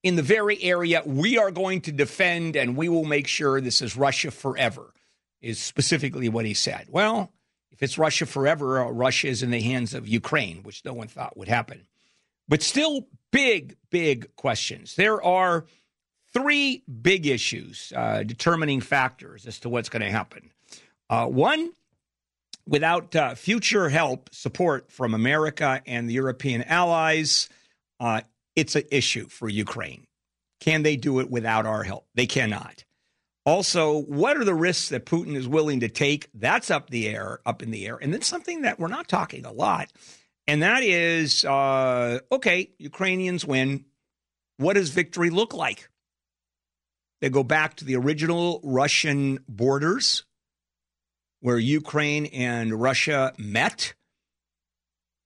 in 0.03 0.15
the 0.15 0.23
very 0.23 0.61
area 0.63 1.01
we 1.05 1.37
are 1.37 1.51
going 1.51 1.81
to 1.81 1.91
defend 1.91 2.55
and 2.55 2.77
we 2.77 2.89
will 2.89 3.05
make 3.05 3.27
sure 3.27 3.59
this 3.59 3.81
is 3.81 3.97
Russia 3.97 4.31
forever, 4.31 4.93
is 5.41 5.59
specifically 5.59 6.29
what 6.29 6.45
he 6.45 6.53
said. 6.53 6.87
Well, 6.89 7.31
if 7.71 7.83
it's 7.83 7.97
Russia 7.97 8.25
forever, 8.25 8.85
uh, 8.85 8.89
Russia 8.89 9.27
is 9.27 9.43
in 9.43 9.51
the 9.51 9.61
hands 9.61 9.93
of 9.93 10.07
Ukraine, 10.07 10.63
which 10.63 10.83
no 10.85 10.93
one 10.93 11.07
thought 11.07 11.37
would 11.37 11.47
happen. 11.47 11.85
But 12.47 12.63
still, 12.63 13.07
big, 13.31 13.75
big 13.89 14.35
questions. 14.35 14.95
There 14.95 15.21
are 15.21 15.65
three 16.33 16.83
big 17.01 17.27
issues, 17.27 17.93
uh, 17.95 18.23
determining 18.23 18.81
factors 18.81 19.45
as 19.45 19.59
to 19.59 19.69
what's 19.69 19.89
going 19.89 20.01
to 20.01 20.11
happen. 20.11 20.51
Uh, 21.09 21.25
one, 21.25 21.71
without 22.67 23.15
uh, 23.15 23.35
future 23.35 23.89
help, 23.89 24.29
support 24.33 24.91
from 24.91 25.13
America 25.13 25.81
and 25.85 26.07
the 26.09 26.13
European 26.13 26.63
allies, 26.63 27.49
uh, 27.99 28.21
it's 28.55 28.75
an 28.75 28.83
issue 28.91 29.27
for 29.27 29.49
Ukraine. 29.49 30.05
Can 30.59 30.83
they 30.83 30.97
do 30.97 31.19
it 31.19 31.31
without 31.31 31.65
our 31.65 31.83
help? 31.83 32.05
They 32.15 32.27
cannot. 32.27 32.83
Also, 33.45 34.01
what 34.01 34.37
are 34.37 34.43
the 34.43 34.53
risks 34.53 34.89
that 34.89 35.05
Putin 35.05 35.35
is 35.35 35.47
willing 35.47 35.79
to 35.79 35.89
take? 35.89 36.27
That's 36.33 36.69
up 36.69 36.89
the 36.89 37.07
air, 37.07 37.39
up 37.45 37.63
in 37.63 37.71
the 37.71 37.87
air. 37.87 37.97
And 37.99 38.13
then 38.13 38.21
something 38.21 38.61
that 38.61 38.79
we're 38.79 38.89
not 38.89 39.07
talking 39.07 39.45
a 39.45 39.51
lot, 39.51 39.91
and 40.45 40.61
that 40.61 40.83
is 40.83 41.45
uh, 41.45 42.19
okay, 42.31 42.69
Ukrainians 42.77 43.45
win. 43.45 43.85
What 44.57 44.73
does 44.73 44.89
victory 44.89 45.29
look 45.29 45.53
like? 45.53 45.89
They 47.21 47.29
go 47.29 47.43
back 47.43 47.75
to 47.75 47.85
the 47.85 47.95
original 47.95 48.61
Russian 48.63 49.39
borders 49.47 50.23
where 51.41 51.57
Ukraine 51.57 52.25
and 52.27 52.79
Russia 52.79 53.33
met. 53.37 53.93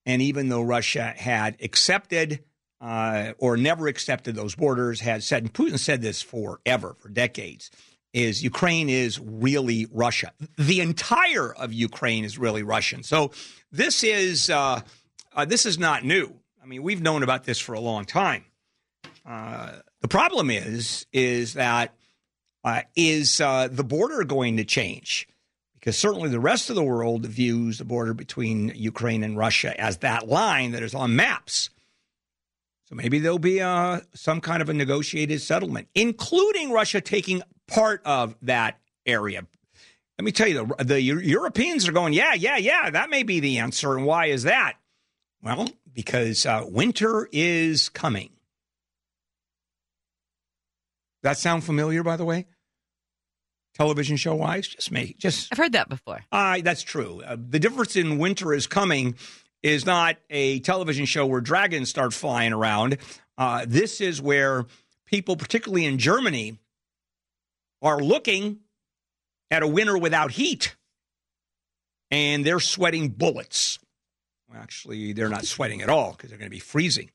And 0.06 0.20
even 0.22 0.48
though 0.48 0.62
Russia 0.62 1.14
had 1.16 1.56
accepted 1.62 2.44
uh, 2.80 3.32
or 3.38 3.56
never 3.56 3.86
accepted 3.88 4.34
those 4.34 4.54
borders, 4.54 5.00
had 5.00 5.22
said, 5.22 5.44
and 5.44 5.52
Putin 5.52 5.78
said 5.78 6.02
this 6.02 6.20
forever, 6.20 6.94
for 6.98 7.08
decades, 7.08 7.70
is 8.12 8.42
Ukraine 8.44 8.88
is 8.88 9.18
really 9.18 9.86
Russia. 9.90 10.32
The 10.56 10.80
entire 10.80 11.52
of 11.52 11.72
Ukraine 11.72 12.24
is 12.24 12.38
really 12.38 12.62
Russian. 12.62 13.02
So 13.02 13.32
this 13.72 14.04
is 14.04 14.50
uh, 14.50 14.82
uh, 15.32 15.44
this 15.44 15.66
is 15.66 15.78
not 15.78 16.04
new. 16.04 16.34
I 16.62 16.66
mean, 16.66 16.82
we've 16.82 17.02
known 17.02 17.22
about 17.22 17.44
this 17.44 17.58
for 17.58 17.74
a 17.74 17.80
long 17.80 18.04
time. 18.04 18.44
Uh, 19.26 19.72
the 20.00 20.08
problem 20.08 20.50
is 20.50 21.06
is 21.12 21.54
that 21.54 21.94
uh, 22.62 22.82
is 22.94 23.40
uh, 23.40 23.68
the 23.70 23.84
border 23.84 24.24
going 24.24 24.56
to 24.58 24.64
change? 24.64 25.28
because 25.84 25.98
certainly 25.98 26.30
the 26.30 26.40
rest 26.40 26.70
of 26.70 26.76
the 26.76 26.82
world 26.82 27.26
views 27.26 27.76
the 27.76 27.84
border 27.84 28.14
between 28.14 28.72
Ukraine 28.74 29.22
and 29.22 29.36
Russia 29.36 29.78
as 29.78 29.98
that 29.98 30.26
line 30.26 30.70
that 30.70 30.82
is 30.82 30.94
on 30.94 31.14
maps. 31.14 31.68
So 32.88 32.94
maybe 32.94 33.18
there'll 33.18 33.38
be 33.38 33.60
uh, 33.60 34.00
some 34.14 34.40
kind 34.40 34.62
of 34.62 34.70
a 34.70 34.72
negotiated 34.72 35.42
settlement, 35.42 35.88
including 35.94 36.70
Russia 36.70 37.02
taking 37.02 37.42
part 37.66 38.00
of 38.06 38.34
that 38.40 38.80
area. 39.04 39.46
Let 40.18 40.24
me 40.24 40.32
tell 40.32 40.48
you, 40.48 40.66
the, 40.78 40.84
the 40.84 41.02
Europeans 41.02 41.86
are 41.86 41.92
going, 41.92 42.14
yeah, 42.14 42.32
yeah, 42.32 42.56
yeah, 42.56 42.88
that 42.88 43.10
may 43.10 43.22
be 43.22 43.40
the 43.40 43.58
answer. 43.58 43.94
And 43.94 44.06
why 44.06 44.26
is 44.26 44.44
that? 44.44 44.78
Well, 45.42 45.68
because 45.92 46.46
uh, 46.46 46.64
winter 46.66 47.28
is 47.30 47.90
coming. 47.90 48.30
That 51.24 51.36
sound 51.36 51.64
familiar, 51.64 52.02
by 52.02 52.16
the 52.16 52.24
way? 52.24 52.46
television 53.74 54.16
show 54.16 54.34
wise? 54.34 54.68
Just 54.68 54.90
me. 54.90 55.14
Just 55.18 55.48
I've 55.52 55.58
heard 55.58 55.72
that 55.72 55.88
before. 55.88 56.24
Uh, 56.32 56.60
that's 56.62 56.82
true. 56.82 57.22
Uh, 57.26 57.36
the 57.36 57.58
difference 57.58 57.96
in 57.96 58.18
Winter 58.18 58.54
is 58.54 58.66
Coming 58.66 59.16
is 59.62 59.84
not 59.84 60.16
a 60.30 60.60
television 60.60 61.04
show 61.04 61.26
where 61.26 61.40
dragons 61.40 61.90
start 61.90 62.12
flying 62.12 62.52
around. 62.52 62.98
Uh, 63.36 63.64
this 63.66 64.00
is 64.00 64.22
where 64.22 64.66
people, 65.06 65.36
particularly 65.36 65.84
in 65.84 65.98
Germany, 65.98 66.58
are 67.82 67.98
looking 67.98 68.60
at 69.50 69.62
a 69.62 69.68
winter 69.68 69.98
without 69.98 70.30
heat 70.30 70.76
and 72.10 72.44
they're 72.44 72.60
sweating 72.60 73.08
bullets. 73.08 73.78
Well, 74.48 74.60
actually, 74.60 75.12
they're 75.12 75.28
not 75.28 75.46
sweating 75.46 75.82
at 75.82 75.88
all 75.88 76.12
because 76.12 76.30
they're 76.30 76.38
going 76.38 76.50
to 76.50 76.54
be 76.54 76.60
freezing. 76.60 77.10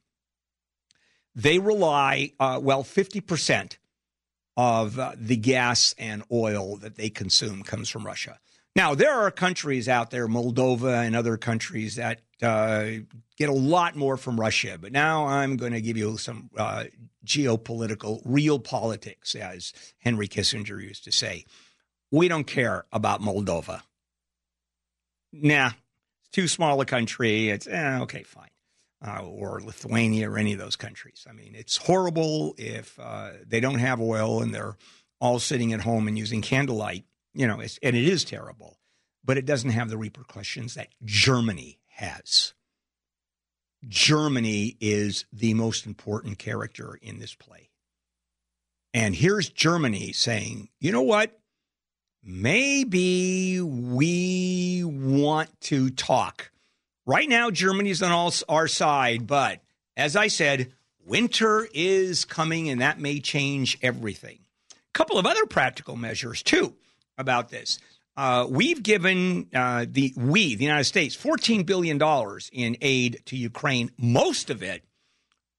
They 1.36 1.60
rely, 1.60 2.34
uh, 2.40 2.60
well, 2.62 2.84
50% 2.84 3.78
of 4.60 5.00
uh, 5.00 5.14
the 5.16 5.38
gas 5.38 5.96
and 5.98 6.22
oil 6.30 6.76
that 6.76 6.98
they 6.98 7.10
consume 7.10 7.64
comes 7.64 7.88
from 7.88 8.06
Russia. 8.06 8.38
Now, 8.76 8.94
there 8.94 9.14
are 9.14 9.32
countries 9.32 9.88
out 9.88 10.12
there, 10.12 10.28
Moldova 10.28 11.06
and 11.06 11.16
other 11.16 11.38
countries, 11.38 11.96
that 11.96 12.20
uh, 12.42 13.06
get 13.38 13.48
a 13.48 13.54
lot 13.54 13.96
more 13.96 14.18
from 14.18 14.38
Russia. 14.38 14.78
But 14.78 14.92
now 14.92 15.28
I'm 15.28 15.56
going 15.56 15.72
to 15.72 15.80
give 15.80 15.96
you 15.96 16.18
some 16.18 16.50
uh, 16.58 16.84
geopolitical, 17.26 18.22
real 18.26 18.60
politics, 18.60 19.34
as 19.34 19.72
Henry 20.00 20.28
Kissinger 20.28 20.84
used 20.84 21.06
to 21.06 21.12
say. 21.14 21.46
We 22.12 22.28
don't 22.28 22.46
care 22.46 22.84
about 22.92 23.22
Moldova. 23.22 23.82
Nah, 25.32 25.68
it's 25.68 26.32
too 26.34 26.50
small 26.50 26.82
a 26.82 26.86
country. 26.86 27.48
It's 27.48 27.66
eh, 27.66 28.00
okay, 28.02 28.24
fine 28.24 28.49
uh, 29.06 29.22
or 29.24 29.62
Lithuania 29.62 30.30
or 30.30 30.38
any 30.38 30.54
of 30.54 30.60
those 30.60 30.76
countries. 30.76 31.26
I 31.30 31.34
mean, 31.34 31.56
it's 31.56 31.78
horrible 31.78 32.56
if 32.58 33.00
uh, 33.00 33.32
they 33.46 33.60
don't 33.60 33.80
have 33.80 34.02
oil 34.02 34.42
and 34.42 34.54
they're 34.54 34.78
all 35.22 35.40
sitting 35.40 35.74
at 35.74 35.82
home 35.82 36.08
and 36.08 36.18
using 36.18 36.42
candlelight. 36.42 37.06
You 37.34 37.48
know, 37.48 37.60
and 37.60 37.96
it 37.96 37.96
is 37.96 38.24
terrible, 38.24 38.80
but 39.24 39.38
it 39.38 39.46
doesn't 39.46 39.70
have 39.70 39.90
the 39.90 39.98
repercussions 39.98 40.74
that 40.74 40.90
Germany 41.06 41.80
has. 41.88 42.54
Germany 43.88 44.76
is 44.82 45.26
the 45.32 45.54
most 45.54 45.86
important 45.86 46.38
character 46.38 46.98
in 47.02 47.20
this 47.20 47.36
play. 47.36 47.70
And 48.94 49.16
here's 49.16 49.50
Germany 49.50 50.12
saying, 50.12 50.70
you 50.80 50.92
know 50.92 51.04
what? 51.04 51.40
Maybe 52.24 53.62
we 53.62 54.84
want 54.84 55.62
to 55.62 55.90
talk 55.92 56.52
Right 57.10 57.28
now, 57.28 57.50
Germany's 57.50 58.04
on 58.04 58.12
all, 58.12 58.32
our 58.48 58.68
side, 58.68 59.26
but 59.26 59.64
as 59.98 60.16
I 60.16 60.28
said, 60.28 60.74
winter 61.04 61.68
is 61.74 62.24
coming 62.24 62.70
and 62.70 62.82
that 62.82 63.00
may 63.00 63.20
change 63.20 63.80
everything. 63.82 64.38
A 64.72 64.76
couple 64.94 65.18
of 65.18 65.26
other 65.26 65.48
practical 65.48 65.96
measures, 65.96 66.44
too, 66.44 66.76
about 67.18 67.50
this. 67.50 67.80
Uh, 68.16 68.46
we've 68.48 68.84
given 68.84 69.48
uh, 69.56 69.88
the 69.90 70.14
we, 70.18 70.54
the 70.54 70.66
United 70.66 70.84
States, 70.84 71.18
$14 71.18 71.66
billion 71.66 72.00
in 72.52 72.78
aid 72.80 73.24
to 73.26 73.36
Ukraine, 73.36 73.90
most 73.98 74.52
of 74.52 74.62
it 74.62 74.84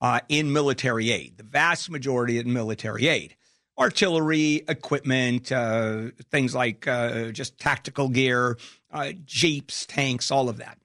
uh, 0.01 0.21
in 0.29 0.53
military 0.53 1.11
aid, 1.11 1.37
the 1.37 1.43
vast 1.43 1.91
majority 1.91 2.39
in 2.39 2.53
military 2.53 3.09
aid. 3.09 3.35
Artillery, 3.77 4.63
equipment, 4.69 5.51
uh, 5.51 6.11
things 6.31 6.55
like 6.55 6.87
uh, 6.87 7.33
just 7.33 7.59
tactical 7.59 8.09
gear, 8.09 8.57
uh, 8.93 9.11
jeeps, 9.25 9.85
tanks, 9.85 10.31
all 10.31 10.49
of 10.49 10.59
that. 10.59 10.79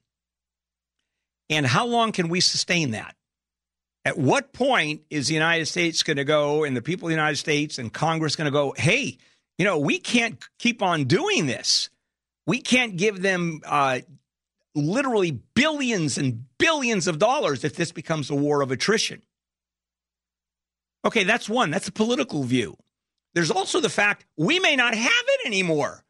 And 1.49 1.65
how 1.65 1.85
long 1.85 2.11
can 2.11 2.29
we 2.29 2.39
sustain 2.41 2.91
that? 2.91 3.15
At 4.03 4.17
what 4.17 4.53
point 4.53 5.01
is 5.09 5.27
the 5.27 5.33
United 5.33 5.65
States 5.65 6.03
going 6.03 6.17
to 6.17 6.23
go 6.23 6.63
and 6.63 6.77
the 6.77 6.81
people 6.81 7.07
of 7.07 7.09
the 7.09 7.15
United 7.15 7.37
States 7.37 7.79
and 7.79 7.91
Congress 7.91 8.35
going 8.35 8.45
to 8.45 8.51
go, 8.51 8.73
hey, 8.77 9.17
you 9.57 9.65
know, 9.65 9.79
we 9.79 9.97
can't 9.97 10.43
keep 10.59 10.81
on 10.81 11.05
doing 11.05 11.47
this. 11.47 11.89
We 12.45 12.61
can't 12.61 12.97
give 12.97 13.21
them 13.21 13.61
uh, 13.65 14.01
literally 14.75 15.31
billions 15.55 16.17
and 16.17 16.45
billions 16.59 17.07
of 17.07 17.17
dollars 17.17 17.63
if 17.63 17.75
this 17.75 17.91
becomes 17.91 18.29
a 18.29 18.35
war 18.35 18.61
of 18.61 18.71
attrition. 18.71 19.23
Okay, 21.03 21.23
that's 21.23 21.47
one. 21.47 21.71
That's 21.71 21.87
a 21.87 21.91
political 21.91 22.43
view. 22.43 22.77
There's 23.33 23.51
also 23.51 23.79
the 23.79 23.89
fact 23.89 24.25
we 24.37 24.59
may 24.59 24.75
not 24.75 24.95
have 24.95 25.11
it 25.11 25.47
anymore. 25.47 26.03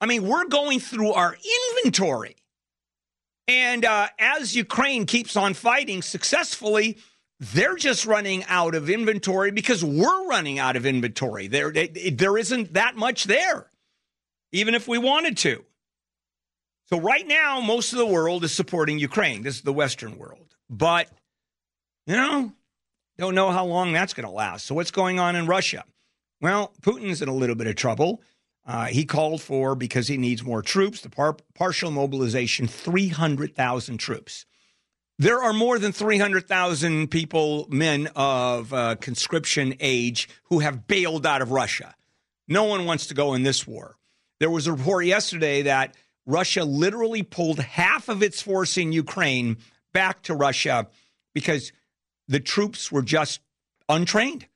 I 0.00 0.06
mean, 0.06 0.26
we're 0.26 0.46
going 0.46 0.80
through 0.80 1.12
our 1.12 1.36
inventory. 1.76 2.36
And 3.46 3.84
uh, 3.84 4.08
as 4.18 4.56
Ukraine 4.56 5.06
keeps 5.06 5.36
on 5.36 5.54
fighting 5.54 6.02
successfully, 6.02 6.98
they're 7.40 7.76
just 7.76 8.06
running 8.06 8.44
out 8.44 8.74
of 8.74 8.88
inventory 8.88 9.50
because 9.50 9.84
we're 9.84 10.26
running 10.28 10.58
out 10.58 10.76
of 10.76 10.86
inventory. 10.86 11.48
There, 11.48 11.70
there 11.72 12.38
isn't 12.38 12.74
that 12.74 12.96
much 12.96 13.24
there, 13.24 13.70
even 14.52 14.74
if 14.74 14.88
we 14.88 14.98
wanted 14.98 15.36
to. 15.38 15.64
So 16.86 17.00
right 17.00 17.26
now, 17.26 17.60
most 17.60 17.92
of 17.92 17.98
the 17.98 18.06
world 18.06 18.44
is 18.44 18.52
supporting 18.52 18.98
Ukraine. 18.98 19.42
This 19.42 19.56
is 19.56 19.62
the 19.62 19.72
Western 19.72 20.18
world, 20.18 20.54
but 20.70 21.08
you 22.06 22.14
know, 22.14 22.52
don't 23.18 23.34
know 23.34 23.50
how 23.50 23.64
long 23.64 23.92
that's 23.92 24.14
going 24.14 24.26
to 24.26 24.32
last. 24.32 24.66
So 24.66 24.74
what's 24.74 24.90
going 24.90 25.18
on 25.18 25.36
in 25.36 25.46
Russia? 25.46 25.84
Well, 26.40 26.72
Putin's 26.82 27.22
in 27.22 27.28
a 27.28 27.34
little 27.34 27.56
bit 27.56 27.66
of 27.66 27.76
trouble. 27.76 28.20
Uh, 28.66 28.86
he 28.86 29.04
called 29.04 29.42
for, 29.42 29.74
because 29.74 30.08
he 30.08 30.16
needs 30.16 30.42
more 30.42 30.62
troops, 30.62 31.02
the 31.02 31.10
par- 31.10 31.36
partial 31.54 31.90
mobilization 31.90 32.66
300,000 32.66 33.98
troops. 33.98 34.46
There 35.18 35.42
are 35.42 35.52
more 35.52 35.78
than 35.78 35.92
300,000 35.92 37.08
people, 37.08 37.68
men 37.70 38.08
of 38.16 38.72
uh, 38.72 38.96
conscription 38.96 39.74
age, 39.80 40.28
who 40.44 40.60
have 40.60 40.86
bailed 40.86 41.26
out 41.26 41.42
of 41.42 41.52
Russia. 41.52 41.94
No 42.48 42.64
one 42.64 42.84
wants 42.84 43.06
to 43.08 43.14
go 43.14 43.34
in 43.34 43.42
this 43.42 43.66
war. 43.66 43.96
There 44.40 44.50
was 44.50 44.66
a 44.66 44.72
report 44.72 45.06
yesterday 45.06 45.62
that 45.62 45.94
Russia 46.26 46.64
literally 46.64 47.22
pulled 47.22 47.60
half 47.60 48.08
of 48.08 48.22
its 48.22 48.42
force 48.42 48.76
in 48.76 48.92
Ukraine 48.92 49.58
back 49.92 50.22
to 50.22 50.34
Russia 50.34 50.88
because 51.34 51.72
the 52.28 52.40
troops 52.40 52.90
were 52.90 53.02
just 53.02 53.40
untrained. 53.88 54.46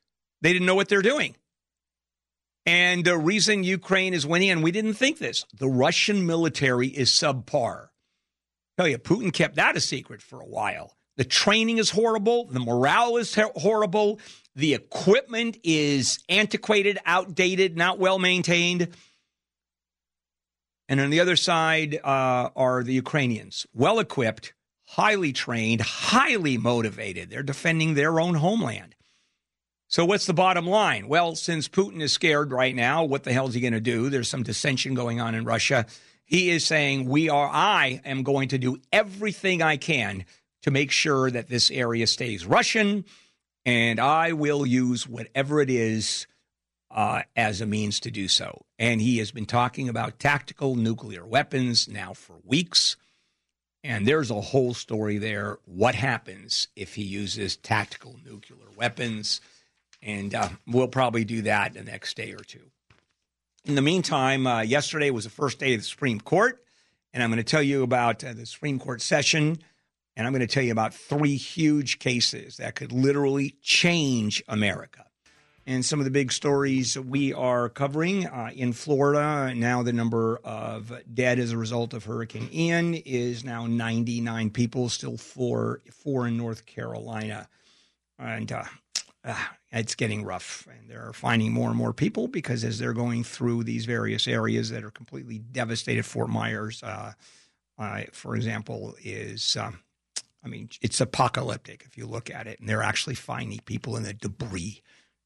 They 0.40 0.52
didn't 0.52 0.66
know 0.66 0.74
what 0.74 0.88
they're 0.88 1.02
doing. 1.02 1.36
And 2.68 3.02
the 3.02 3.16
reason 3.16 3.64
Ukraine 3.64 4.12
is 4.12 4.26
winning, 4.26 4.50
and 4.50 4.62
we 4.62 4.72
didn't 4.72 4.92
think 4.92 5.16
this, 5.16 5.46
the 5.58 5.70
Russian 5.70 6.26
military 6.26 6.88
is 6.88 7.08
subpar. 7.10 7.88
Tell 8.76 8.86
you, 8.86 8.98
Putin 8.98 9.32
kept 9.32 9.54
that 9.54 9.78
a 9.78 9.80
secret 9.80 10.20
for 10.20 10.38
a 10.42 10.46
while. 10.46 10.94
The 11.16 11.24
training 11.24 11.78
is 11.78 11.88
horrible. 11.88 12.44
The 12.44 12.60
morale 12.60 13.16
is 13.16 13.34
horrible. 13.34 14.20
The 14.54 14.74
equipment 14.74 15.56
is 15.64 16.22
antiquated, 16.28 16.98
outdated, 17.06 17.78
not 17.78 17.98
well 17.98 18.18
maintained. 18.18 18.88
And 20.90 21.00
on 21.00 21.08
the 21.08 21.20
other 21.20 21.36
side 21.36 21.98
uh, 22.04 22.50
are 22.54 22.82
the 22.82 22.92
Ukrainians, 22.92 23.66
well 23.72 23.98
equipped, 23.98 24.52
highly 24.88 25.32
trained, 25.32 25.80
highly 25.80 26.58
motivated. 26.58 27.30
They're 27.30 27.42
defending 27.42 27.94
their 27.94 28.20
own 28.20 28.34
homeland. 28.34 28.94
So, 29.90 30.04
what's 30.04 30.26
the 30.26 30.34
bottom 30.34 30.66
line? 30.66 31.08
Well, 31.08 31.34
since 31.34 31.66
Putin 31.66 32.02
is 32.02 32.12
scared 32.12 32.52
right 32.52 32.76
now, 32.76 33.04
what 33.04 33.24
the 33.24 33.32
hell 33.32 33.48
is 33.48 33.54
he 33.54 33.60
going 33.62 33.72
to 33.72 33.80
do? 33.80 34.10
There's 34.10 34.28
some 34.28 34.42
dissension 34.42 34.92
going 34.92 35.18
on 35.18 35.34
in 35.34 35.44
Russia. 35.44 35.86
He 36.26 36.50
is 36.50 36.62
saying, 36.66 37.08
We 37.08 37.30
are, 37.30 37.48
I 37.48 38.02
am 38.04 38.22
going 38.22 38.48
to 38.48 38.58
do 38.58 38.76
everything 38.92 39.62
I 39.62 39.78
can 39.78 40.26
to 40.60 40.70
make 40.70 40.90
sure 40.90 41.30
that 41.30 41.48
this 41.48 41.70
area 41.70 42.06
stays 42.06 42.44
Russian, 42.44 43.06
and 43.64 43.98
I 43.98 44.32
will 44.32 44.66
use 44.66 45.08
whatever 45.08 45.62
it 45.62 45.70
is 45.70 46.26
uh, 46.90 47.22
as 47.34 47.62
a 47.62 47.66
means 47.66 47.98
to 48.00 48.10
do 48.10 48.28
so. 48.28 48.66
And 48.78 49.00
he 49.00 49.16
has 49.18 49.30
been 49.30 49.46
talking 49.46 49.88
about 49.88 50.18
tactical 50.18 50.74
nuclear 50.74 51.24
weapons 51.24 51.88
now 51.88 52.12
for 52.12 52.36
weeks. 52.44 52.98
And 53.82 54.06
there's 54.06 54.30
a 54.30 54.40
whole 54.40 54.74
story 54.74 55.16
there. 55.16 55.58
What 55.64 55.94
happens 55.94 56.68
if 56.76 56.96
he 56.96 57.04
uses 57.04 57.56
tactical 57.56 58.16
nuclear 58.22 58.68
weapons? 58.76 59.40
And 60.02 60.34
uh, 60.34 60.48
we'll 60.66 60.88
probably 60.88 61.24
do 61.24 61.42
that 61.42 61.74
the 61.74 61.82
next 61.82 62.16
day 62.16 62.32
or 62.32 62.38
two. 62.38 62.70
In 63.64 63.74
the 63.74 63.82
meantime, 63.82 64.46
uh, 64.46 64.62
yesterday 64.62 65.10
was 65.10 65.24
the 65.24 65.30
first 65.30 65.58
day 65.58 65.74
of 65.74 65.80
the 65.80 65.84
Supreme 65.84 66.20
Court. 66.20 66.62
And 67.12 67.22
I'm 67.22 67.30
going 67.30 67.38
to 67.38 67.44
tell 67.44 67.62
you 67.62 67.82
about 67.82 68.22
uh, 68.22 68.32
the 68.32 68.46
Supreme 68.46 68.78
Court 68.78 69.02
session. 69.02 69.58
And 70.16 70.26
I'm 70.26 70.32
going 70.32 70.46
to 70.46 70.52
tell 70.52 70.62
you 70.62 70.72
about 70.72 70.94
three 70.94 71.36
huge 71.36 71.98
cases 71.98 72.56
that 72.58 72.74
could 72.74 72.92
literally 72.92 73.56
change 73.62 74.42
America 74.48 75.08
and 75.68 75.84
some 75.84 75.98
of 75.98 76.06
the 76.06 76.10
big 76.10 76.32
stories 76.32 76.98
we 76.98 77.34
are 77.34 77.68
covering 77.68 78.26
uh, 78.26 78.50
in 78.54 78.72
Florida. 78.72 79.54
Now, 79.54 79.82
the 79.82 79.92
number 79.92 80.40
of 80.42 80.90
dead 81.12 81.38
as 81.38 81.52
a 81.52 81.58
result 81.58 81.92
of 81.92 82.06
Hurricane 82.06 82.48
Ian 82.50 82.94
is 82.94 83.44
now 83.44 83.66
99 83.66 84.48
people, 84.48 84.88
still 84.88 85.18
four, 85.18 85.82
four 85.92 86.26
in 86.26 86.38
North 86.38 86.64
Carolina. 86.64 87.50
And 88.18 88.50
uh, 88.50 88.64
uh, 89.28 89.36
it's 89.70 89.94
getting 89.94 90.24
rough. 90.24 90.66
And 90.70 90.90
they're 90.90 91.12
finding 91.12 91.52
more 91.52 91.68
and 91.68 91.76
more 91.76 91.92
people 91.92 92.28
because 92.28 92.64
as 92.64 92.78
they're 92.78 92.92
going 92.92 93.24
through 93.24 93.64
these 93.64 93.84
various 93.84 94.26
areas 94.26 94.70
that 94.70 94.84
are 94.84 94.90
completely 94.90 95.38
devastated, 95.38 96.04
Fort 96.04 96.30
Myers, 96.30 96.82
uh, 96.82 97.12
uh, 97.78 98.02
for 98.12 98.34
example, 98.34 98.96
is. 99.02 99.56
Um, 99.56 99.80
I 100.44 100.46
mean, 100.46 100.70
it's 100.80 101.00
apocalyptic 101.00 101.84
if 101.84 101.98
you 101.98 102.06
look 102.06 102.30
at 102.30 102.46
it, 102.46 102.60
and 102.60 102.68
they're 102.68 102.82
actually 102.82 103.16
finding 103.16 103.58
people 103.58 103.96
in 103.96 104.04
the 104.04 104.14
debris 104.14 104.82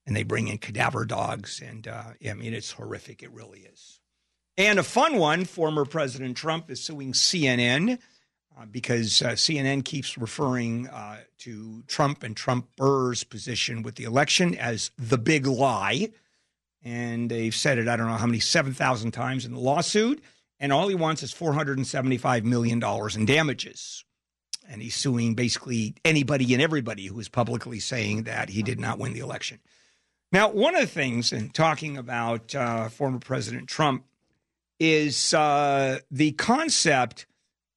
and 0.06 0.16
they 0.16 0.22
bring 0.22 0.48
in 0.48 0.58
cadaver 0.58 1.04
dogs. 1.04 1.60
And 1.64 1.86
uh, 1.86 2.14
I 2.28 2.32
mean, 2.34 2.54
it's 2.54 2.72
horrific. 2.72 3.22
It 3.22 3.30
really 3.30 3.60
is. 3.60 4.00
And 4.56 4.78
a 4.78 4.82
fun 4.82 5.16
one 5.16 5.44
former 5.44 5.84
President 5.84 6.36
Trump 6.36 6.70
is 6.70 6.82
suing 6.82 7.12
CNN 7.12 7.98
uh, 8.58 8.66
because 8.66 9.22
uh, 9.22 9.30
CNN 9.30 9.84
keeps 9.84 10.18
referring 10.18 10.88
uh, 10.88 11.18
to 11.38 11.82
Trump 11.86 12.22
and 12.22 12.36
Trumpers' 12.36 13.28
position 13.28 13.82
with 13.82 13.96
the 13.96 14.04
election 14.04 14.54
as 14.54 14.90
the 14.98 15.18
big 15.18 15.46
lie. 15.46 16.10
And 16.84 17.30
they've 17.30 17.54
said 17.54 17.78
it, 17.78 17.88
I 17.88 17.96
don't 17.96 18.08
know 18.08 18.14
how 18.14 18.26
many, 18.26 18.40
7,000 18.40 19.12
times 19.12 19.44
in 19.44 19.52
the 19.52 19.60
lawsuit. 19.60 20.22
And 20.58 20.72
all 20.72 20.88
he 20.88 20.94
wants 20.94 21.22
is 21.22 21.32
$475 21.34 22.44
million 22.44 22.82
in 22.82 23.26
damages. 23.26 24.04
And 24.68 24.80
he's 24.80 24.94
suing 24.94 25.34
basically 25.34 25.94
anybody 26.04 26.52
and 26.52 26.62
everybody 26.62 27.06
who 27.06 27.18
is 27.18 27.28
publicly 27.28 27.80
saying 27.80 28.24
that 28.24 28.48
he 28.48 28.62
did 28.62 28.78
not 28.78 28.98
win 28.98 29.12
the 29.12 29.20
election. 29.20 29.58
Now, 30.30 30.50
one 30.50 30.74
of 30.74 30.80
the 30.80 30.86
things 30.86 31.32
in 31.32 31.50
talking 31.50 31.98
about 31.98 32.54
uh, 32.54 32.88
former 32.88 33.18
President 33.18 33.68
Trump 33.68 34.04
is 34.78 35.34
uh, 35.34 35.98
the 36.10 36.32
concept 36.32 37.26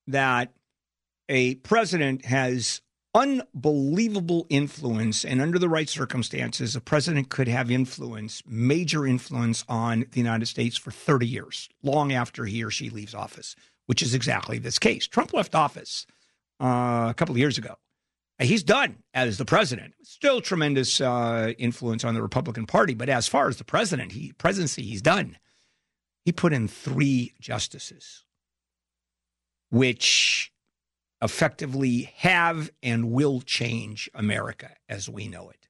that 0.08 0.54
a 1.30 1.56
president 1.56 2.26
has 2.26 2.82
unbelievable 3.16 4.46
influence, 4.50 5.24
and 5.24 5.42
under 5.42 5.58
the 5.58 5.70
right 5.70 5.88
circumstances, 5.88 6.76
a 6.76 6.82
president 6.82 7.30
could 7.30 7.48
have 7.48 7.72
influence, 7.72 8.44
major 8.46 9.08
influence 9.08 9.64
on 9.70 10.06
the 10.12 10.20
United 10.20 10.48
States 10.48 10.78
for 10.78 10.92
30 10.92 11.26
years, 11.26 11.70
long 11.82 12.12
after 12.12 12.46
he 12.46 12.64
or 12.64 12.70
she 12.70 12.90
leaves 12.90 13.16
office, 13.16 13.56
which 13.86 14.02
is 14.02 14.14
exactly 14.14 14.60
this 14.60 14.78
case. 14.78 15.08
Trump 15.08 15.34
left 15.34 15.56
office 15.56 16.06
uh, 16.62 17.08
a 17.10 17.14
couple 17.16 17.34
of 17.34 17.40
years 17.40 17.58
ago. 17.58 17.76
He's 18.38 18.64
done 18.64 18.98
as 19.14 19.38
the 19.38 19.46
president. 19.46 19.94
Still 20.04 20.42
tremendous 20.42 21.00
uh, 21.00 21.54
influence 21.58 22.04
on 22.04 22.16
the 22.16 22.22
Republican 22.22 22.66
Party, 22.66 22.94
but 22.94 23.08
as 23.08 23.30
far 23.30 23.48
as 23.48 23.56
the 23.56 23.64
president, 23.64 24.12
he 24.12 24.34
presidency, 24.34 24.82
he's 24.84 25.02
done. 25.02 25.38
He 26.26 26.34
put 26.34 26.52
in 26.52 26.68
three 26.68 27.34
justices, 27.40 28.26
which 29.70 30.52
effectively 31.26 32.14
have 32.18 32.72
and 32.82 33.12
will 33.12 33.42
change 33.42 34.10
America 34.14 34.72
as 34.88 35.10
we 35.10 35.28
know 35.28 35.50
it. 35.50 35.68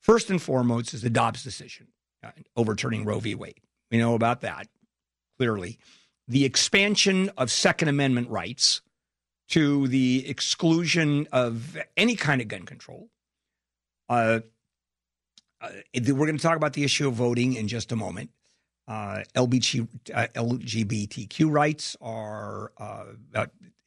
First 0.00 0.28
and 0.28 0.42
foremost 0.42 0.92
is 0.92 1.02
the 1.02 1.08
Dobbs 1.08 1.42
decision, 1.42 1.88
uh, 2.22 2.32
overturning 2.56 3.04
Roe 3.04 3.20
v. 3.20 3.34
Wade. 3.34 3.60
We 3.90 3.98
know 3.98 4.14
about 4.14 4.40
that 4.42 4.68
clearly. 5.38 5.78
The 6.28 6.44
expansion 6.44 7.30
of 7.38 7.50
Second 7.50 7.88
Amendment 7.88 8.28
rights 8.28 8.82
to 9.50 9.88
the 9.88 10.28
exclusion 10.28 11.26
of 11.32 11.78
any 11.96 12.16
kind 12.16 12.40
of 12.40 12.48
gun 12.48 12.64
control. 12.64 13.08
Uh, 14.08 14.40
uh, 15.60 15.68
we're 15.94 16.26
going 16.26 16.36
to 16.36 16.42
talk 16.42 16.56
about 16.56 16.72
the 16.72 16.84
issue 16.84 17.08
of 17.08 17.14
voting 17.14 17.54
in 17.54 17.68
just 17.68 17.92
a 17.92 17.96
moment. 17.96 18.30
Uh, 18.88 19.22
LBG, 19.36 19.86
uh, 20.12 20.26
LGBTQ 20.34 21.50
rights 21.50 21.96
are 22.00 22.72
uh, 22.78 23.04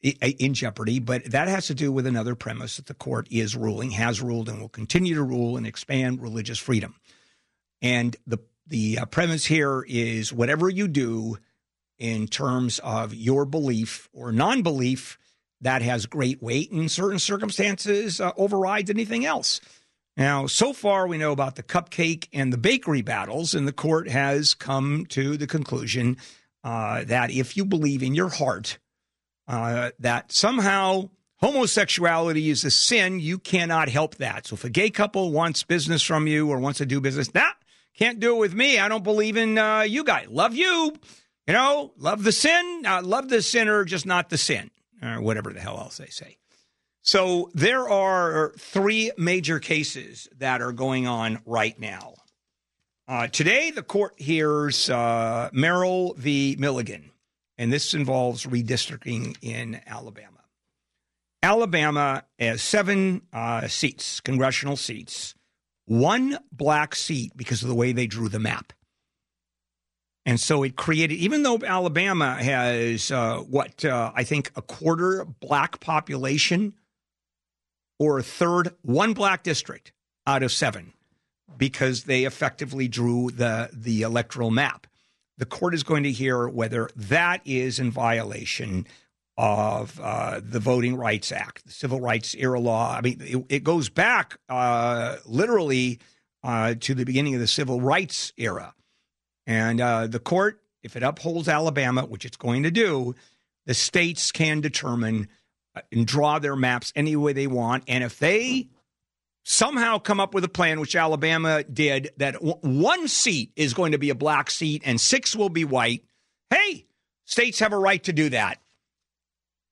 in 0.04 0.54
jeopardy, 0.54 0.98
but 0.98 1.24
that 1.30 1.48
has 1.48 1.66
to 1.68 1.74
do 1.74 1.90
with 1.90 2.06
another 2.06 2.34
premise 2.34 2.76
that 2.76 2.86
the 2.86 2.94
court 2.94 3.26
is 3.30 3.56
ruling, 3.56 3.90
has 3.92 4.20
ruled, 4.20 4.48
and 4.48 4.60
will 4.60 4.68
continue 4.68 5.14
to 5.14 5.22
rule 5.22 5.56
and 5.56 5.66
expand 5.66 6.20
religious 6.20 6.58
freedom. 6.58 6.94
And 7.80 8.16
the 8.26 8.38
the 8.66 8.98
premise 9.10 9.44
here 9.44 9.84
is 9.86 10.32
whatever 10.32 10.70
you 10.70 10.88
do 10.88 11.38
in 11.98 12.26
terms 12.26 12.78
of 12.80 13.14
your 13.14 13.44
belief 13.44 14.08
or 14.12 14.32
non 14.32 14.62
belief 14.62 15.18
that 15.60 15.82
has 15.82 16.06
great 16.06 16.42
weight 16.42 16.70
in 16.70 16.88
certain 16.88 17.18
circumstances, 17.18 18.20
uh, 18.20 18.32
overrides 18.36 18.90
anything 18.90 19.24
else. 19.24 19.60
Now, 20.16 20.46
so 20.46 20.72
far, 20.72 21.06
we 21.06 21.18
know 21.18 21.32
about 21.32 21.56
the 21.56 21.62
cupcake 21.62 22.28
and 22.32 22.52
the 22.52 22.58
bakery 22.58 23.02
battles, 23.02 23.54
and 23.54 23.66
the 23.66 23.72
court 23.72 24.08
has 24.08 24.54
come 24.54 25.06
to 25.06 25.36
the 25.36 25.46
conclusion 25.46 26.18
uh, 26.62 27.04
that 27.04 27.30
if 27.30 27.56
you 27.56 27.64
believe 27.64 28.02
in 28.02 28.14
your 28.14 28.28
heart 28.28 28.78
uh, 29.48 29.90
that 29.98 30.32
somehow 30.32 31.10
homosexuality 31.36 32.50
is 32.50 32.64
a 32.64 32.70
sin, 32.70 33.20
you 33.20 33.38
cannot 33.38 33.88
help 33.88 34.16
that. 34.16 34.46
So 34.46 34.54
if 34.54 34.64
a 34.64 34.70
gay 34.70 34.90
couple 34.90 35.32
wants 35.32 35.62
business 35.62 36.02
from 36.02 36.26
you 36.26 36.50
or 36.50 36.58
wants 36.58 36.78
to 36.78 36.86
do 36.86 37.00
business, 37.00 37.34
nah, 37.34 37.50
can't 37.98 38.20
do 38.20 38.36
it 38.36 38.38
with 38.38 38.54
me. 38.54 38.78
I 38.78 38.88
don't 38.88 39.04
believe 39.04 39.36
in 39.36 39.58
uh, 39.58 39.80
you 39.80 40.04
guys. 40.04 40.28
Love 40.28 40.54
you. 40.54 40.94
You 41.46 41.52
know, 41.52 41.92
love 41.98 42.22
the 42.24 42.32
sin, 42.32 42.84
uh, 42.86 43.02
love 43.02 43.28
the 43.28 43.42
sinner, 43.42 43.84
just 43.84 44.06
not 44.06 44.30
the 44.30 44.38
sin 44.38 44.70
or 45.02 45.20
whatever 45.20 45.52
the 45.52 45.60
hell 45.60 45.78
else 45.78 45.98
they 45.98 46.06
say. 46.06 46.38
So 47.02 47.50
there 47.52 47.86
are 47.86 48.54
three 48.58 49.12
major 49.18 49.58
cases 49.58 50.26
that 50.38 50.62
are 50.62 50.72
going 50.72 51.06
on 51.06 51.40
right 51.44 51.78
now. 51.78 52.14
Uh, 53.06 53.26
today, 53.26 53.70
the 53.70 53.82
court 53.82 54.14
hears 54.16 54.88
uh, 54.88 55.50
Merrill 55.52 56.14
v. 56.14 56.56
Milligan, 56.58 57.10
and 57.58 57.72
this 57.72 57.94
involves 57.94 58.46
redistricting 58.46 59.36
in 59.42 59.80
Alabama. 59.86 60.30
Alabama 61.42 62.24
has 62.38 62.62
seven 62.62 63.22
uh, 63.32 63.68
seats, 63.68 64.20
congressional 64.20 64.76
seats, 64.76 65.34
one 65.86 66.38
black 66.50 66.94
seat 66.94 67.32
because 67.36 67.62
of 67.62 67.68
the 67.68 67.74
way 67.74 67.92
they 67.92 68.06
drew 68.06 68.28
the 68.28 68.38
map. 68.38 68.72
And 70.26 70.40
so 70.40 70.62
it 70.62 70.74
created, 70.74 71.16
even 71.16 71.42
though 71.42 71.58
Alabama 71.62 72.42
has 72.42 73.10
uh, 73.10 73.40
what 73.40 73.84
uh, 73.84 74.10
I 74.14 74.24
think 74.24 74.50
a 74.56 74.62
quarter 74.62 75.26
black 75.26 75.80
population 75.80 76.72
or 77.98 78.18
a 78.18 78.22
third, 78.22 78.74
one 78.80 79.12
black 79.12 79.42
district 79.42 79.92
out 80.26 80.42
of 80.42 80.50
seven, 80.50 80.94
because 81.58 82.04
they 82.04 82.24
effectively 82.24 82.88
drew 82.88 83.30
the 83.30 83.68
the 83.72 84.00
electoral 84.00 84.50
map. 84.50 84.86
The 85.38 85.46
court 85.46 85.74
is 85.74 85.82
going 85.82 86.04
to 86.04 86.12
hear 86.12 86.48
whether 86.48 86.88
that 86.96 87.40
is 87.44 87.78
in 87.78 87.90
violation 87.90 88.86
of 89.36 89.98
uh, 90.00 90.40
the 90.42 90.60
Voting 90.60 90.94
Rights 90.96 91.32
Act, 91.32 91.66
the 91.66 91.72
Civil 91.72 92.00
Rights 92.00 92.34
era 92.38 92.60
law. 92.60 92.96
I 92.96 93.00
mean, 93.00 93.20
it, 93.20 93.44
it 93.48 93.64
goes 93.64 93.88
back 93.88 94.38
uh, 94.48 95.16
literally 95.26 95.98
uh, 96.44 96.74
to 96.80 96.94
the 96.94 97.04
beginning 97.04 97.34
of 97.34 97.40
the 97.40 97.48
Civil 97.48 97.80
Rights 97.80 98.32
era. 98.36 98.74
And 99.46 99.80
uh, 99.80 100.06
the 100.06 100.20
court, 100.20 100.60
if 100.82 100.96
it 100.96 101.02
upholds 101.02 101.48
Alabama, 101.48 102.02
which 102.02 102.24
it's 102.24 102.36
going 102.36 102.62
to 102.62 102.70
do, 102.70 103.14
the 103.66 103.74
states 103.74 104.30
can 104.30 104.60
determine 104.60 105.28
uh, 105.74 105.80
and 105.90 106.06
draw 106.06 106.38
their 106.38 106.54
maps 106.54 106.92
any 106.94 107.16
way 107.16 107.32
they 107.32 107.48
want. 107.48 107.84
And 107.88 108.04
if 108.04 108.18
they 108.18 108.68
somehow 109.44 109.98
come 109.98 110.18
up 110.18 110.34
with 110.34 110.42
a 110.42 110.48
plan, 110.48 110.80
which 110.80 110.96
Alabama 110.96 111.62
did, 111.62 112.10
that 112.16 112.34
w- 112.34 112.58
one 112.60 113.06
seat 113.06 113.52
is 113.54 113.74
going 113.74 113.92
to 113.92 113.98
be 113.98 114.10
a 114.10 114.14
black 114.14 114.50
seat 114.50 114.82
and 114.84 115.00
six 115.00 115.36
will 115.36 115.48
be 115.48 115.64
white, 115.64 116.04
hey, 116.50 116.86
States 117.24 117.58
have 117.60 117.72
a 117.72 117.78
right 117.78 118.02
to 118.04 118.12
do 118.12 118.28
that. 118.30 118.60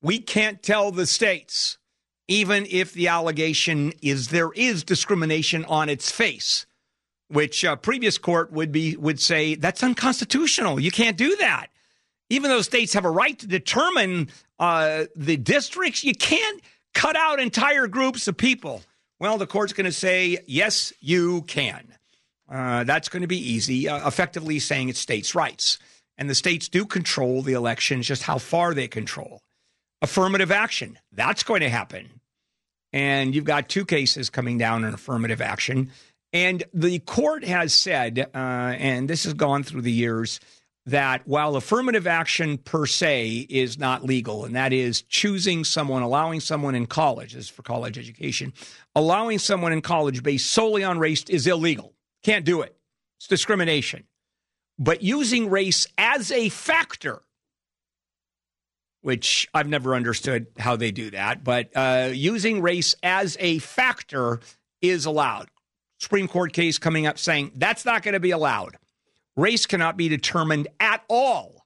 We 0.00 0.18
can't 0.18 0.62
tell 0.62 0.90
the 0.90 1.06
states, 1.06 1.78
even 2.28 2.66
if 2.70 2.92
the 2.92 3.08
allegation 3.08 3.92
is 4.02 4.28
there 4.28 4.52
is 4.52 4.84
discrimination 4.84 5.64
on 5.66 5.88
its 5.88 6.10
face, 6.10 6.66
which 7.28 7.62
a 7.62 7.76
previous 7.76 8.18
court 8.18 8.52
would 8.52 8.72
be 8.72 8.96
would 8.96 9.20
say 9.20 9.54
that's 9.54 9.82
unconstitutional. 9.82 10.80
You 10.80 10.90
can't 10.90 11.16
do 11.16 11.36
that. 11.36 11.66
Even 12.30 12.50
though 12.50 12.62
states 12.62 12.94
have 12.94 13.04
a 13.04 13.10
right 13.10 13.38
to 13.38 13.46
determine 13.46 14.28
uh, 14.58 15.04
the 15.14 15.36
districts, 15.36 16.02
you 16.02 16.14
can't 16.14 16.62
cut 16.94 17.16
out 17.16 17.38
entire 17.38 17.86
groups 17.86 18.26
of 18.26 18.36
people. 18.36 18.82
Well, 19.22 19.38
the 19.38 19.46
court's 19.46 19.72
going 19.72 19.84
to 19.84 19.92
say 19.92 20.38
yes, 20.48 20.92
you 20.98 21.42
can. 21.42 21.94
Uh, 22.50 22.82
that's 22.82 23.08
going 23.08 23.20
to 23.20 23.28
be 23.28 23.38
easy, 23.38 23.88
uh, 23.88 24.04
effectively 24.04 24.58
saying 24.58 24.88
it's 24.88 24.98
states' 24.98 25.36
rights. 25.36 25.78
And 26.18 26.28
the 26.28 26.34
states 26.34 26.68
do 26.68 26.84
control 26.84 27.40
the 27.40 27.52
elections, 27.52 28.08
just 28.08 28.24
how 28.24 28.38
far 28.38 28.74
they 28.74 28.88
control. 28.88 29.40
Affirmative 30.02 30.50
action, 30.50 30.98
that's 31.12 31.44
going 31.44 31.60
to 31.60 31.68
happen. 31.68 32.10
And 32.92 33.32
you've 33.32 33.44
got 33.44 33.68
two 33.68 33.84
cases 33.84 34.28
coming 34.28 34.58
down 34.58 34.84
on 34.84 34.92
affirmative 34.92 35.40
action. 35.40 35.92
And 36.32 36.64
the 36.74 36.98
court 36.98 37.44
has 37.44 37.72
said, 37.72 38.18
uh, 38.18 38.36
and 38.36 39.08
this 39.08 39.22
has 39.22 39.34
gone 39.34 39.62
through 39.62 39.82
the 39.82 39.92
years, 39.92 40.40
that 40.86 41.26
while 41.26 41.54
affirmative 41.56 42.06
action 42.06 42.58
per 42.58 42.86
se 42.86 43.46
is 43.48 43.78
not 43.78 44.04
legal, 44.04 44.44
and 44.44 44.56
that 44.56 44.72
is 44.72 45.02
choosing 45.02 45.64
someone, 45.64 46.02
allowing 46.02 46.40
someone 46.40 46.74
in 46.74 46.86
college, 46.86 47.34
this 47.34 47.44
is 47.44 47.50
for 47.50 47.62
college 47.62 47.98
education, 47.98 48.52
allowing 48.94 49.38
someone 49.38 49.72
in 49.72 49.80
college 49.80 50.22
based 50.22 50.50
solely 50.50 50.82
on 50.82 50.98
race 50.98 51.24
is 51.28 51.46
illegal. 51.46 51.94
Can't 52.24 52.44
do 52.44 52.62
it. 52.62 52.76
It's 53.18 53.28
discrimination. 53.28 54.04
But 54.78 55.02
using 55.02 55.50
race 55.50 55.86
as 55.96 56.32
a 56.32 56.48
factor, 56.48 57.22
which 59.02 59.48
I've 59.54 59.68
never 59.68 59.94
understood 59.94 60.46
how 60.58 60.74
they 60.76 60.90
do 60.90 61.10
that, 61.10 61.44
but 61.44 61.70
uh, 61.76 62.10
using 62.12 62.62
race 62.62 62.96
as 63.02 63.36
a 63.38 63.58
factor 63.58 64.40
is 64.80 65.04
allowed. 65.06 65.48
Supreme 66.00 66.26
Court 66.26 66.52
case 66.52 66.78
coming 66.78 67.06
up 67.06 67.18
saying 67.18 67.52
that's 67.54 67.84
not 67.84 68.02
going 68.02 68.14
to 68.14 68.20
be 68.20 68.32
allowed. 68.32 68.76
Race 69.36 69.66
cannot 69.66 69.96
be 69.96 70.08
determined 70.08 70.68
at 70.78 71.02
all, 71.08 71.64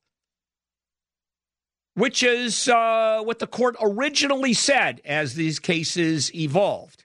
which 1.94 2.22
is 2.22 2.68
uh, 2.68 3.22
what 3.22 3.38
the 3.38 3.46
court 3.46 3.76
originally 3.80 4.52
said 4.52 5.00
as 5.04 5.34
these 5.34 5.58
cases 5.58 6.32
evolved. 6.34 7.04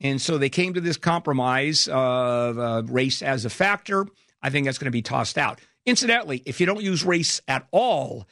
And 0.00 0.20
so 0.20 0.38
they 0.38 0.48
came 0.50 0.74
to 0.74 0.80
this 0.80 0.96
compromise 0.96 1.88
of 1.88 2.58
uh, 2.58 2.82
race 2.86 3.22
as 3.22 3.44
a 3.44 3.50
factor. 3.50 4.06
I 4.42 4.50
think 4.50 4.66
that's 4.66 4.78
going 4.78 4.86
to 4.86 4.90
be 4.90 5.02
tossed 5.02 5.38
out. 5.38 5.60
Incidentally, 5.86 6.42
if 6.44 6.60
you 6.60 6.66
don't 6.66 6.82
use 6.82 7.04
race 7.04 7.40
at 7.48 7.66
all, 7.70 8.26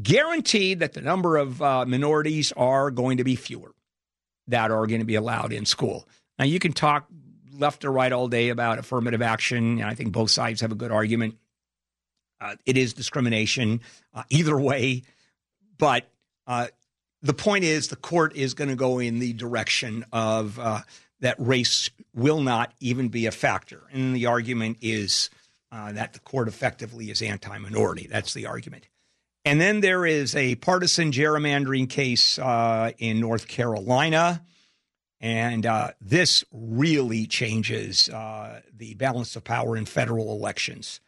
guaranteed 0.00 0.80
that 0.80 0.94
the 0.94 1.02
number 1.02 1.36
of 1.36 1.62
uh, 1.62 1.84
minorities 1.86 2.52
are 2.56 2.90
going 2.90 3.18
to 3.18 3.24
be 3.24 3.36
fewer 3.36 3.74
that 4.48 4.70
are 4.70 4.86
going 4.86 5.00
to 5.00 5.06
be 5.06 5.14
allowed 5.14 5.52
in 5.52 5.64
school. 5.64 6.08
Now, 6.38 6.46
you 6.46 6.58
can 6.58 6.72
talk 6.72 7.06
left 7.58 7.84
or 7.84 7.92
right 7.92 8.12
all 8.12 8.28
day 8.28 8.48
about 8.48 8.78
affirmative 8.78 9.22
action, 9.22 9.78
and 9.80 9.84
I 9.84 9.94
think 9.94 10.12
both 10.12 10.30
sides 10.30 10.60
have 10.60 10.72
a 10.72 10.76
good 10.76 10.92
argument. 10.92 11.36
Uh, 12.40 12.56
it 12.66 12.76
is 12.76 12.92
discrimination 12.92 13.80
uh, 14.12 14.24
either 14.28 14.58
way, 14.58 15.02
but 15.78 16.08
uh, 16.46 16.66
the 17.22 17.34
point 17.34 17.64
is 17.64 17.88
the 17.88 17.96
court 17.96 18.36
is 18.36 18.54
going 18.54 18.68
to 18.68 18.76
go 18.76 18.98
in 18.98 19.18
the 19.18 19.32
direction 19.32 20.04
of 20.12 20.58
uh, 20.58 20.80
that 21.20 21.36
race 21.38 21.90
will 22.14 22.40
not 22.40 22.72
even 22.80 23.08
be 23.08 23.26
a 23.26 23.30
factor. 23.30 23.82
And 23.92 24.14
the 24.14 24.26
argument 24.26 24.78
is 24.82 25.30
uh, 25.72 25.92
that 25.92 26.12
the 26.12 26.20
court 26.20 26.48
effectively 26.48 27.10
is 27.10 27.22
anti 27.22 27.56
minority. 27.58 28.06
That's 28.08 28.34
the 28.34 28.46
argument. 28.46 28.88
And 29.44 29.60
then 29.60 29.80
there 29.80 30.06
is 30.06 30.34
a 30.36 30.54
partisan 30.56 31.12
gerrymandering 31.12 31.88
case 31.90 32.38
uh, 32.38 32.92
in 32.98 33.20
North 33.20 33.48
Carolina. 33.48 34.42
And 35.24 35.64
uh, 35.64 35.92
this 36.02 36.44
really 36.52 37.26
changes 37.26 38.10
uh, 38.10 38.60
the 38.76 38.92
balance 38.92 39.36
of 39.36 39.42
power 39.42 39.74
in 39.74 39.86
federal 39.86 40.30
elections. 40.32 41.00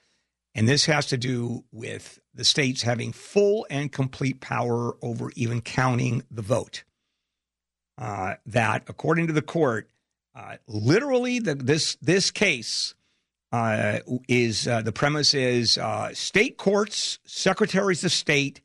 And 0.55 0.66
this 0.66 0.87
has 0.87 1.05
to 1.09 1.18
do 1.18 1.64
with 1.70 2.18
the 2.35 2.42
states 2.42 2.81
having 2.81 3.12
full 3.12 3.66
and 3.68 3.92
complete 3.92 4.40
power 4.40 4.96
over 5.02 5.33
even 5.37 5.61
counting 5.61 6.22
the 6.31 6.40
vote. 6.40 6.83
Uh, 7.98 8.37
that, 8.46 8.85
according 8.88 9.26
to 9.26 9.35
the 9.35 9.42
court, 9.42 9.90
uh, 10.35 10.57
literally 10.66 11.38
the, 11.38 11.55
this 11.55 11.98
this 12.00 12.31
case 12.31 12.94
uh, 13.52 13.98
is 14.29 14.66
uh, 14.66 14.81
the 14.81 14.92
premise 14.92 15.35
is 15.35 15.79
state 16.14 16.57
courts, 16.57 17.18
secretaries 17.26 18.02
of 18.02 18.12
state 18.12 18.62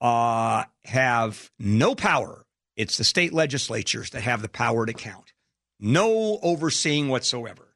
have 0.00 1.50
no 1.58 1.96
power. 1.96 2.41
It's 2.76 2.96
the 2.96 3.04
state 3.04 3.32
legislatures 3.32 4.10
that 4.10 4.22
have 4.22 4.42
the 4.42 4.48
power 4.48 4.86
to 4.86 4.92
count. 4.92 5.32
No 5.78 6.38
overseeing 6.42 7.08
whatsoever. 7.08 7.68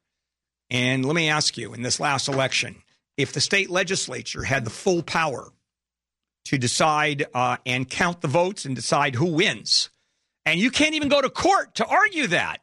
And 0.69 1.05
let 1.05 1.15
me 1.15 1.29
ask 1.29 1.57
you: 1.57 1.73
in 1.73 1.81
this 1.81 1.99
last 1.99 2.27
election, 2.27 2.83
if 3.17 3.33
the 3.33 3.41
state 3.41 3.69
legislature 3.69 4.43
had 4.43 4.65
the 4.65 4.69
full 4.69 5.03
power 5.03 5.51
to 6.45 6.57
decide 6.57 7.25
uh, 7.33 7.57
and 7.65 7.89
count 7.89 8.21
the 8.21 8.27
votes 8.27 8.65
and 8.65 8.75
decide 8.75 9.15
who 9.15 9.25
wins, 9.25 9.89
and 10.45 10.59
you 10.59 10.71
can't 10.71 10.95
even 10.95 11.09
go 11.09 11.21
to 11.21 11.29
court 11.29 11.75
to 11.75 11.85
argue 11.85 12.27
that, 12.27 12.61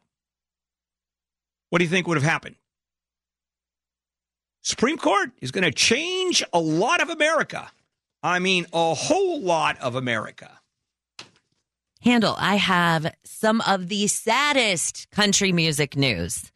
what 1.69 1.79
do 1.79 1.85
you 1.85 1.89
think 1.89 2.07
would 2.07 2.17
have 2.17 2.23
happened? 2.23 2.55
Supreme 4.61 4.97
Court 4.97 5.29
is 5.41 5.51
going 5.51 5.63
to 5.63 5.71
change 5.71 6.43
a 6.51 6.59
lot 6.59 6.99
of 6.99 7.09
America. 7.09 7.71
I 8.23 8.39
mean, 8.39 8.65
a 8.73 8.95
whole 8.95 9.39
lot 9.39 9.79
of 9.79 9.93
America. 9.93 10.49
Handel, 12.01 12.35
I 12.37 12.55
have 12.55 13.13
some 13.23 13.61
of 13.61 13.87
the 13.87 14.07
saddest 14.07 15.09
country 15.11 15.51
music 15.51 15.95
news. 15.97 16.51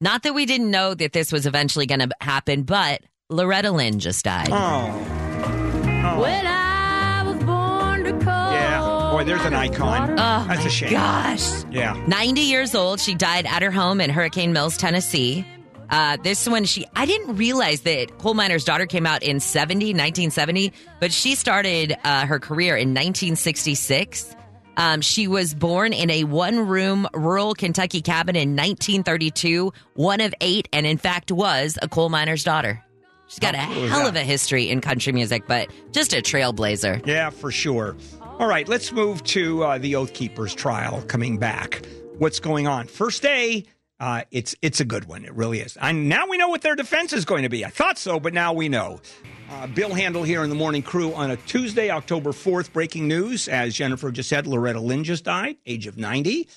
Not 0.00 0.22
that 0.22 0.34
we 0.34 0.46
didn't 0.46 0.70
know 0.70 0.94
that 0.94 1.12
this 1.12 1.32
was 1.32 1.46
eventually 1.46 1.86
going 1.86 2.00
to 2.00 2.08
happen, 2.20 2.62
but 2.62 3.02
Loretta 3.28 3.70
Lynn 3.70 3.98
just 3.98 4.24
died. 4.24 4.48
Oh. 4.50 4.90
oh. 4.92 6.20
When 6.20 6.46
I 6.46 7.22
was 7.26 7.36
born 7.44 8.04
to 8.04 8.24
call. 8.24 8.52
Yeah. 8.52 9.10
Boy, 9.12 9.24
there's 9.24 9.44
an 9.44 9.54
icon. 9.54 10.12
Oh, 10.12 10.44
That's 10.48 10.64
a 10.64 10.70
shame. 10.70 10.90
Gosh. 10.92 11.64
Yeah. 11.70 11.92
90 12.06 12.40
years 12.40 12.74
old. 12.74 13.00
She 13.00 13.14
died 13.14 13.46
at 13.46 13.62
her 13.62 13.70
home 13.70 14.00
in 14.00 14.10
Hurricane 14.10 14.52
Mills, 14.52 14.76
Tennessee. 14.76 15.46
Uh, 15.90 16.16
this 16.22 16.48
one, 16.48 16.64
she, 16.64 16.86
I 16.94 17.04
didn't 17.04 17.36
realize 17.36 17.82
that 17.82 18.18
Coal 18.18 18.34
Miner's 18.34 18.64
Daughter 18.64 18.86
came 18.86 19.06
out 19.06 19.22
in 19.22 19.40
70, 19.40 19.86
1970, 19.86 20.72
but 21.00 21.12
she 21.12 21.34
started 21.34 21.96
uh, 22.04 22.26
her 22.26 22.38
career 22.38 22.76
in 22.76 22.90
1966. 22.90 24.36
Um, 24.80 25.02
she 25.02 25.28
was 25.28 25.52
born 25.52 25.92
in 25.92 26.08
a 26.08 26.24
one 26.24 26.66
room 26.66 27.06
rural 27.12 27.52
Kentucky 27.52 28.00
cabin 28.00 28.34
in 28.34 28.56
1932, 28.56 29.74
one 29.92 30.22
of 30.22 30.32
eight, 30.40 30.70
and 30.72 30.86
in 30.86 30.96
fact 30.96 31.30
was 31.30 31.78
a 31.82 31.88
coal 31.88 32.08
miner's 32.08 32.44
daughter. 32.44 32.82
She's 33.28 33.40
got 33.40 33.54
How 33.54 33.70
a 33.70 33.74
cool 33.74 33.88
hell 33.88 34.06
of 34.06 34.16
a 34.16 34.22
history 34.22 34.70
in 34.70 34.80
country 34.80 35.12
music, 35.12 35.44
but 35.46 35.68
just 35.92 36.14
a 36.14 36.22
trailblazer. 36.22 37.06
Yeah, 37.06 37.28
for 37.28 37.52
sure. 37.52 37.94
All 38.22 38.48
right, 38.48 38.66
let's 38.66 38.90
move 38.90 39.22
to 39.24 39.62
uh, 39.64 39.76
the 39.76 39.96
Oath 39.96 40.14
Keepers 40.14 40.54
trial 40.54 41.02
coming 41.02 41.36
back. 41.36 41.82
What's 42.16 42.40
going 42.40 42.66
on? 42.66 42.86
First 42.86 43.20
day, 43.20 43.66
uh, 44.00 44.22
it's 44.30 44.56
it's 44.62 44.80
a 44.80 44.86
good 44.86 45.04
one. 45.04 45.26
It 45.26 45.34
really 45.34 45.60
is. 45.60 45.76
And 45.78 46.08
now 46.08 46.26
we 46.26 46.38
know 46.38 46.48
what 46.48 46.62
their 46.62 46.74
defense 46.74 47.12
is 47.12 47.26
going 47.26 47.42
to 47.42 47.50
be. 47.50 47.66
I 47.66 47.68
thought 47.68 47.98
so, 47.98 48.18
but 48.18 48.32
now 48.32 48.54
we 48.54 48.70
know. 48.70 49.02
Uh, 49.50 49.66
Bill 49.66 49.92
Handel 49.92 50.22
here 50.22 50.44
in 50.44 50.48
the 50.48 50.54
morning 50.54 50.80
crew 50.80 51.12
on 51.12 51.32
a 51.32 51.36
Tuesday, 51.36 51.90
October 51.90 52.30
4th. 52.30 52.72
Breaking 52.72 53.08
news, 53.08 53.48
as 53.48 53.74
Jennifer 53.74 54.12
just 54.12 54.28
said, 54.28 54.46
Loretta 54.46 54.78
Lynn 54.78 55.02
just 55.02 55.24
died, 55.24 55.56
age 55.66 55.88
of 55.88 55.98
90. 55.98 56.48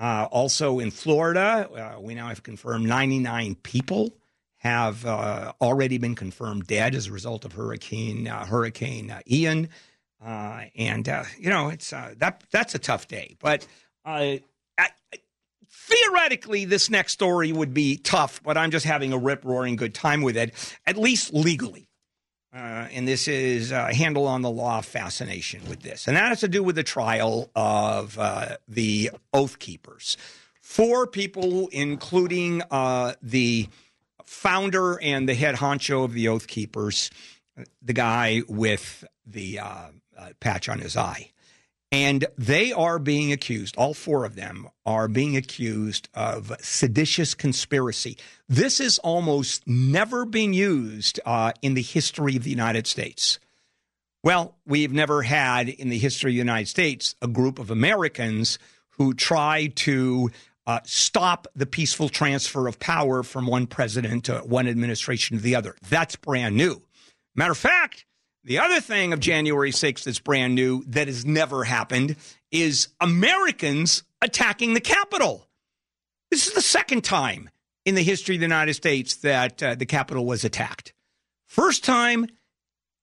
Uh, 0.00 0.26
also 0.32 0.80
in 0.80 0.90
Florida, 0.90 1.70
uh, 1.70 2.00
we 2.00 2.16
now 2.16 2.26
have 2.26 2.42
confirmed 2.42 2.88
99 2.88 3.54
people 3.62 4.10
have 4.56 5.06
uh, 5.06 5.52
already 5.60 5.96
been 5.96 6.16
confirmed 6.16 6.66
dead 6.66 6.96
as 6.96 7.06
a 7.06 7.12
result 7.12 7.44
of 7.44 7.52
Hurricane 7.52 8.26
uh, 8.26 8.44
Hurricane 8.44 9.12
uh, 9.12 9.20
Ian. 9.30 9.68
And 10.20 11.06
you 11.38 11.50
know, 11.50 11.68
it's 11.68 11.90
that 11.90 12.42
that's 12.50 12.74
a 12.74 12.80
tough 12.80 13.06
day. 13.06 13.36
But 13.38 13.64
I, 14.04 14.42
theoretically, 15.70 16.64
this 16.64 16.90
next 16.90 17.12
story 17.12 17.52
would 17.52 17.72
be 17.72 17.96
tough. 17.96 18.42
But 18.42 18.58
I'm 18.58 18.72
just 18.72 18.86
having 18.86 19.12
a 19.12 19.18
rip 19.18 19.44
roaring 19.44 19.76
good 19.76 19.94
time 19.94 20.22
with 20.22 20.36
it, 20.36 20.52
at 20.84 20.96
least 20.98 21.32
legally. 21.32 21.86
Uh, 22.52 22.88
and 22.92 23.06
this 23.06 23.28
is 23.28 23.70
uh, 23.70 23.86
Handel 23.86 24.26
on 24.26 24.42
the 24.42 24.50
law 24.50 24.80
fascination 24.80 25.60
with 25.68 25.82
this, 25.82 26.08
and 26.08 26.16
that 26.16 26.28
has 26.28 26.40
to 26.40 26.48
do 26.48 26.64
with 26.64 26.74
the 26.74 26.82
trial 26.82 27.48
of 27.54 28.18
uh, 28.18 28.56
the 28.66 29.10
Oath 29.32 29.60
Keepers. 29.60 30.16
Four 30.60 31.06
people, 31.06 31.68
including 31.68 32.62
uh, 32.70 33.14
the 33.22 33.68
founder 34.24 35.00
and 35.00 35.28
the 35.28 35.34
head 35.34 35.56
honcho 35.56 36.04
of 36.04 36.12
the 36.12 36.26
Oath 36.26 36.48
Keepers, 36.48 37.10
the 37.82 37.92
guy 37.92 38.42
with 38.48 39.04
the 39.24 39.60
uh, 39.60 39.88
patch 40.40 40.68
on 40.68 40.80
his 40.80 40.96
eye. 40.96 41.30
And 41.92 42.26
they 42.38 42.72
are 42.72 43.00
being 43.00 43.32
accused, 43.32 43.76
all 43.76 43.94
four 43.94 44.24
of 44.24 44.36
them 44.36 44.68
are 44.86 45.08
being 45.08 45.36
accused 45.36 46.08
of 46.14 46.52
seditious 46.60 47.34
conspiracy. 47.34 48.16
This 48.48 48.78
is 48.78 49.00
almost 49.00 49.66
never 49.66 50.24
been 50.24 50.52
used 50.52 51.18
uh, 51.26 51.52
in 51.62 51.74
the 51.74 51.82
history 51.82 52.36
of 52.36 52.44
the 52.44 52.50
United 52.50 52.86
States. 52.86 53.40
Well, 54.22 54.56
we've 54.66 54.92
never 54.92 55.22
had 55.22 55.68
in 55.68 55.88
the 55.88 55.98
history 55.98 56.32
of 56.32 56.34
the 56.34 56.38
United 56.38 56.68
States 56.68 57.16
a 57.22 57.26
group 57.26 57.58
of 57.58 57.70
Americans 57.70 58.58
who 58.90 59.14
try 59.14 59.72
to 59.76 60.30
uh, 60.66 60.80
stop 60.84 61.48
the 61.56 61.66
peaceful 61.66 62.08
transfer 62.08 62.68
of 62.68 62.78
power 62.78 63.24
from 63.24 63.46
one 63.46 63.66
president 63.66 64.24
to 64.26 64.38
one 64.40 64.68
administration 64.68 65.38
to 65.38 65.42
the 65.42 65.56
other. 65.56 65.74
That's 65.88 66.14
brand 66.16 66.54
new. 66.56 66.82
Matter 67.34 67.52
of 67.52 67.58
fact, 67.58 68.04
the 68.44 68.58
other 68.58 68.80
thing 68.80 69.12
of 69.12 69.20
January 69.20 69.70
6th 69.70 70.04
that's 70.04 70.18
brand 70.18 70.54
new 70.54 70.82
that 70.88 71.08
has 71.08 71.26
never 71.26 71.64
happened 71.64 72.16
is 72.50 72.88
Americans 73.00 74.02
attacking 74.22 74.74
the 74.74 74.80
Capitol. 74.80 75.46
This 76.30 76.46
is 76.46 76.54
the 76.54 76.62
second 76.62 77.04
time 77.04 77.50
in 77.84 77.94
the 77.94 78.02
history 78.02 78.36
of 78.36 78.40
the 78.40 78.46
United 78.46 78.74
States 78.74 79.16
that 79.16 79.62
uh, 79.62 79.74
the 79.74 79.86
Capitol 79.86 80.24
was 80.24 80.44
attacked. 80.44 80.92
First 81.46 81.84
time, 81.84 82.20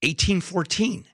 1814, 0.02 1.06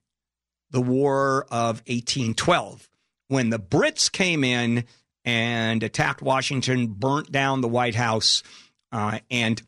the 0.71 0.81
War 0.81 1.43
of 1.49 1.81
1812, 1.87 2.89
when 3.27 3.49
the 3.49 3.59
Brits 3.59 4.11
came 4.11 4.43
in 4.43 4.85
and 5.25 5.81
attacked 5.83 6.21
Washington, 6.21 6.87
burnt 6.87 7.31
down 7.31 7.61
the 7.61 7.67
White 7.67 7.95
House, 7.95 8.43
uh, 8.91 9.19
and 9.31 9.61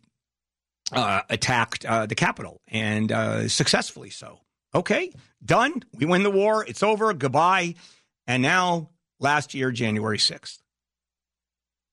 uh, 0.92 1.22
attacked 1.30 1.86
uh, 1.86 2.06
the 2.06 2.16
Capitol, 2.16 2.62
and 2.68 3.12
uh, 3.12 3.48
successfully 3.48 4.10
so. 4.10 4.40
Okay, 4.76 5.14
done. 5.44 5.84
We 5.94 6.06
win 6.06 6.24
the 6.24 6.30
war. 6.30 6.66
It's 6.68 6.84
over. 6.84 7.14
Goodbye. 7.14 7.76
And 8.28 8.44
now, 8.44 8.90
last 9.22 9.54
year, 9.54 9.72
January 9.72 10.18
6th, 10.18 10.60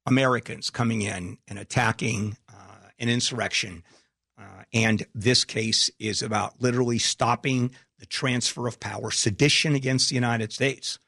Americans 0.04 0.68
coming 0.68 1.02
in 1.02 1.38
and 1.46 1.60
attacking 1.60 2.36
uh, 2.48 2.88
an 2.98 3.08
insurrection. 3.08 3.84
Uh, 4.36 4.64
and 4.74 5.06
this 5.14 5.44
case 5.44 5.90
is 6.00 6.22
about 6.22 6.60
literally 6.60 6.98
stopping 6.98 7.70
the 8.00 8.06
transfer 8.06 8.66
of 8.66 8.80
power, 8.80 9.12
sedition 9.12 9.76
against 9.76 10.08
the 10.08 10.16
United 10.16 10.52
States. 10.52 10.98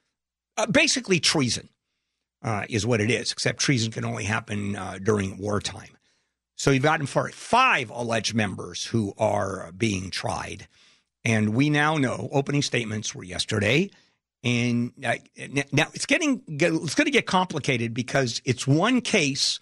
Uh, 0.57 0.67
basically, 0.67 1.19
treason 1.19 1.69
uh, 2.45 2.67
is 2.69 2.87
what 2.87 3.01
it 3.01 3.11
is, 3.11 3.33
except 3.33 3.59
treason 3.59 3.91
can 3.91 4.05
only 4.05 4.25
happen 4.25 4.77
uh, 4.77 4.99
during 5.03 5.39
wartime. 5.39 5.97
So 6.55 6.71
you've 6.71 6.85
gotten 6.85 7.07
five 7.07 7.91
alleged 7.91 8.33
members 8.33 8.85
who 8.85 9.13
are 9.19 9.73
being 9.77 10.11
tried. 10.11 10.69
And 11.25 11.55
we 11.55 11.71
now 11.71 11.97
know 11.97 12.29
opening 12.33 12.63
statements 12.63 13.15
were 13.15 13.25
yesterday. 13.25 13.91
And 14.43 14.93
uh, 15.05 15.15
now 15.73 15.87
it's 15.95 16.07
getting 16.07 16.43
it's 16.47 16.95
going 16.95 17.07
to 17.07 17.11
get 17.11 17.27
complicated 17.27 17.95
because 17.95 18.43
it's 18.45 18.67
one 18.67 19.01
case 19.01 19.59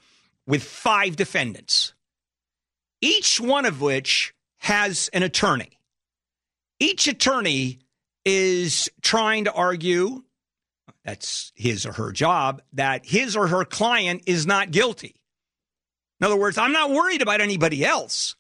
with 0.47 0.65
five 0.65 1.15
defendants, 1.15 1.95
each 3.01 3.41
one 3.41 3.65
of 3.65 3.81
which 3.81 4.35
has 4.59 5.09
an 5.13 5.23
attorney. 5.23 5.79
Each 6.81 7.07
attorney 7.07 7.79
is 8.25 8.91
trying 9.03 9.45
to 9.45 9.53
argue 9.53 10.25
that's 11.05 11.53
his 11.55 11.87
or 11.87 11.93
her 11.93 12.13
job 12.13 12.63
that 12.73 13.07
his 13.07 13.37
or 13.37 13.49
her 13.49 13.65
client 13.65 14.23
is 14.27 14.47
not 14.47 14.71
guilty. 14.71 15.15
In 16.21 16.27
other 16.27 16.37
words, 16.37 16.59
I'm 16.59 16.73
not 16.73 16.91
worried 16.91 17.23
about 17.23 17.41
anybody 17.41 17.85
else. 17.85 18.37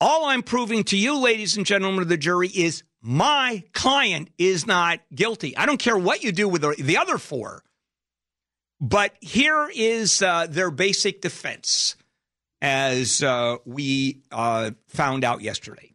All 0.00 0.26
I'm 0.26 0.42
proving 0.42 0.84
to 0.84 0.96
you, 0.96 1.18
ladies 1.18 1.56
and 1.56 1.66
gentlemen 1.66 2.02
of 2.02 2.08
the 2.08 2.16
jury, 2.16 2.48
is 2.48 2.84
my 3.02 3.64
client 3.72 4.30
is 4.38 4.66
not 4.66 5.00
guilty. 5.12 5.56
I 5.56 5.66
don't 5.66 5.78
care 5.78 5.98
what 5.98 6.22
you 6.22 6.30
do 6.30 6.48
with 6.48 6.62
the, 6.62 6.74
the 6.78 6.98
other 6.98 7.18
four. 7.18 7.64
But 8.80 9.14
here 9.20 9.68
is 9.74 10.22
uh, 10.22 10.46
their 10.48 10.70
basic 10.70 11.20
defense, 11.20 11.96
as 12.62 13.24
uh, 13.24 13.56
we 13.64 14.22
uh, 14.30 14.70
found 14.86 15.24
out 15.24 15.40
yesterday. 15.40 15.94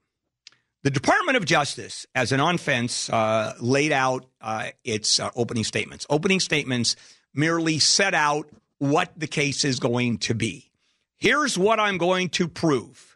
The 0.83 0.91
Department 0.91 1.37
of 1.37 1.45
Justice, 1.45 2.05
as 2.13 2.33
an 2.33 2.41
offense, 2.41 3.09
uh, 3.09 3.53
laid 3.61 3.93
out 3.93 4.25
uh, 4.41 4.71
its 4.83 5.17
uh, 5.17 5.29
opening 5.33 5.63
statements. 5.63 6.05
Opening 6.09 6.41
statements 6.41 6.97
merely 7.33 7.79
set 7.79 8.13
out 8.13 8.49
what 8.79 9.17
the 9.17 9.27
case 9.27 9.63
is 9.63 9.79
going 9.79 10.17
to 10.17 10.35
be. 10.35 10.71
Here's 11.15 11.57
what 11.57 11.79
I'm 11.79 11.97
going 11.97 12.27
to 12.31 12.49
prove 12.49 13.12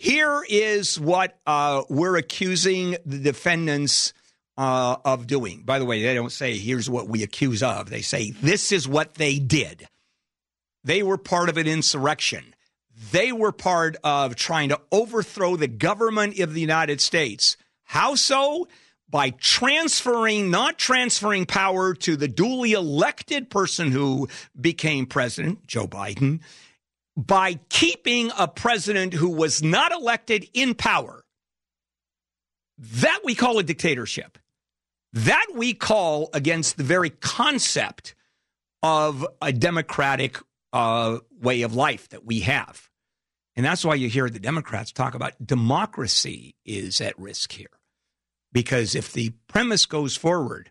here 0.00 0.42
is 0.48 0.98
what 0.98 1.38
uh, 1.46 1.82
we're 1.90 2.16
accusing 2.16 2.96
the 3.04 3.18
defendants 3.18 4.14
uh, 4.56 4.96
of 5.04 5.26
doing. 5.26 5.60
By 5.62 5.78
the 5.78 5.84
way, 5.84 6.02
they 6.02 6.14
don't 6.14 6.32
say, 6.32 6.56
here's 6.56 6.88
what 6.88 7.06
we 7.06 7.22
accuse 7.22 7.62
of. 7.62 7.90
They 7.90 8.00
say, 8.00 8.30
this 8.30 8.72
is 8.72 8.88
what 8.88 9.16
they 9.16 9.38
did. 9.38 9.86
They 10.84 11.02
were 11.02 11.18
part 11.18 11.50
of 11.50 11.58
an 11.58 11.66
insurrection. 11.66 12.54
They 13.12 13.30
were 13.30 13.52
part 13.52 13.98
of 14.02 14.36
trying 14.36 14.70
to 14.70 14.80
overthrow 14.90 15.56
the 15.56 15.68
government 15.68 16.38
of 16.38 16.54
the 16.54 16.62
United 16.62 17.02
States. 17.02 17.58
How 17.84 18.14
so? 18.14 18.68
By 19.06 19.30
transferring, 19.30 20.50
not 20.50 20.78
transferring 20.78 21.44
power 21.44 21.92
to 21.92 22.16
the 22.16 22.28
duly 22.28 22.72
elected 22.72 23.50
person 23.50 23.90
who 23.90 24.30
became 24.58 25.04
president, 25.04 25.66
Joe 25.66 25.86
Biden, 25.86 26.40
by 27.26 27.58
keeping 27.68 28.30
a 28.38 28.48
president 28.48 29.12
who 29.12 29.28
was 29.28 29.62
not 29.62 29.92
elected 29.92 30.48
in 30.54 30.74
power. 30.74 31.22
That 32.78 33.20
we 33.24 33.34
call 33.34 33.58
a 33.58 33.62
dictatorship. 33.62 34.38
That 35.12 35.48
we 35.54 35.74
call 35.74 36.30
against 36.32 36.76
the 36.76 36.84
very 36.84 37.10
concept 37.10 38.14
of 38.82 39.26
a 39.42 39.52
democratic 39.52 40.38
uh, 40.72 41.18
way 41.40 41.62
of 41.62 41.74
life 41.74 42.08
that 42.08 42.24
we 42.24 42.40
have. 42.40 42.88
And 43.54 43.66
that's 43.66 43.84
why 43.84 43.96
you 43.96 44.08
hear 44.08 44.30
the 44.30 44.38
Democrats 44.38 44.92
talk 44.92 45.14
about 45.14 45.34
democracy 45.44 46.54
is 46.64 47.00
at 47.00 47.18
risk 47.18 47.52
here. 47.52 47.66
Because 48.52 48.94
if 48.94 49.12
the 49.12 49.30
premise 49.46 49.84
goes 49.84 50.16
forward 50.16 50.70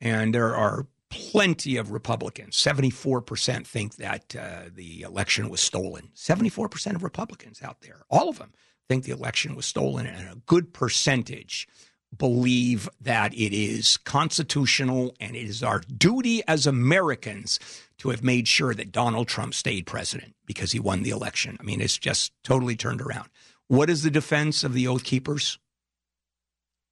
and 0.00 0.34
there 0.34 0.54
are 0.54 0.86
plenty 1.10 1.76
of 1.76 1.90
Republicans. 1.90 2.56
74% 2.56 3.66
think 3.66 3.96
that 3.96 4.36
uh, 4.36 4.70
the 4.74 5.02
election 5.02 5.48
was 5.48 5.60
stolen. 5.60 6.10
74% 6.14 6.94
of 6.94 7.02
Republicans 7.02 7.62
out 7.62 7.80
there, 7.80 8.02
all 8.10 8.28
of 8.28 8.38
them, 8.38 8.52
think 8.88 9.04
the 9.04 9.12
election 9.12 9.54
was 9.54 9.66
stolen, 9.66 10.06
and 10.06 10.28
a 10.28 10.40
good 10.46 10.72
percentage 10.72 11.68
believe 12.16 12.88
that 13.00 13.34
it 13.34 13.52
is 13.54 13.98
constitutional 13.98 15.14
and 15.20 15.36
it 15.36 15.46
is 15.46 15.62
our 15.62 15.80
duty 15.80 16.42
as 16.48 16.66
Americans 16.66 17.58
to 17.98 18.08
have 18.10 18.22
made 18.22 18.48
sure 18.48 18.72
that 18.72 18.92
Donald 18.92 19.28
Trump 19.28 19.52
stayed 19.52 19.86
president 19.86 20.34
because 20.46 20.72
he 20.72 20.80
won 20.80 21.02
the 21.02 21.10
election. 21.10 21.58
I 21.60 21.64
mean, 21.64 21.80
it's 21.80 21.98
just 21.98 22.32
totally 22.42 22.76
turned 22.76 23.02
around. 23.02 23.28
What 23.66 23.90
is 23.90 24.02
the 24.02 24.10
defense 24.10 24.64
of 24.64 24.72
the 24.72 24.88
Oath 24.88 25.04
Keepers? 25.04 25.58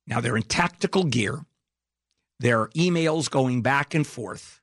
Now, 0.06 0.20
they're 0.20 0.36
in 0.36 0.42
tactical 0.42 1.04
gear. 1.04 1.40
There 2.38 2.60
are 2.60 2.68
emails 2.70 3.30
going 3.30 3.62
back 3.62 3.94
and 3.94 4.06
forth. 4.06 4.60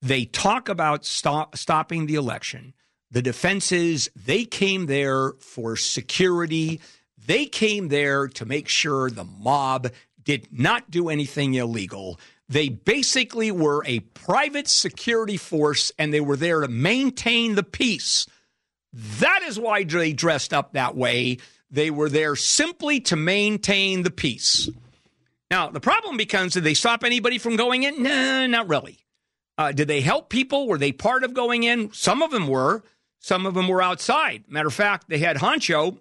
They 0.00 0.24
talk 0.24 0.68
about 0.68 1.04
stop, 1.04 1.56
stopping 1.56 2.06
the 2.06 2.16
election. 2.16 2.74
The 3.10 3.22
defense 3.22 3.72
is 3.72 4.10
they 4.16 4.44
came 4.44 4.86
there 4.86 5.32
for 5.40 5.76
security. 5.76 6.80
They 7.26 7.46
came 7.46 7.88
there 7.88 8.28
to 8.28 8.44
make 8.44 8.68
sure 8.68 9.10
the 9.10 9.24
mob 9.24 9.88
did 10.22 10.48
not 10.50 10.90
do 10.90 11.08
anything 11.08 11.54
illegal. 11.54 12.18
They 12.48 12.68
basically 12.68 13.50
were 13.50 13.82
a 13.86 14.00
private 14.00 14.68
security 14.68 15.36
force 15.36 15.92
and 15.98 16.12
they 16.12 16.20
were 16.20 16.36
there 16.36 16.60
to 16.60 16.68
maintain 16.68 17.54
the 17.54 17.62
peace. 17.62 18.26
That 18.92 19.42
is 19.42 19.58
why 19.58 19.84
they 19.84 20.12
dressed 20.12 20.52
up 20.52 20.72
that 20.72 20.96
way. 20.96 21.38
They 21.70 21.90
were 21.90 22.10
there 22.10 22.36
simply 22.36 23.00
to 23.00 23.16
maintain 23.16 24.02
the 24.02 24.10
peace. 24.10 24.68
Now, 25.52 25.68
the 25.68 25.80
problem 25.80 26.16
becomes 26.16 26.54
did 26.54 26.64
they 26.64 26.72
stop 26.72 27.04
anybody 27.04 27.36
from 27.36 27.56
going 27.56 27.82
in? 27.82 28.02
No, 28.02 28.46
not 28.46 28.70
really. 28.70 29.04
Uh, 29.58 29.70
did 29.70 29.86
they 29.86 30.00
help 30.00 30.30
people? 30.30 30.66
Were 30.66 30.78
they 30.78 30.92
part 30.92 31.24
of 31.24 31.34
going 31.34 31.62
in? 31.62 31.92
Some 31.92 32.22
of 32.22 32.30
them 32.30 32.48
were. 32.48 32.82
Some 33.18 33.44
of 33.44 33.52
them 33.52 33.68
were 33.68 33.82
outside. 33.82 34.44
Matter 34.48 34.68
of 34.68 34.72
fact, 34.72 35.10
they 35.10 35.18
had 35.18 35.36
Honcho 35.36 35.98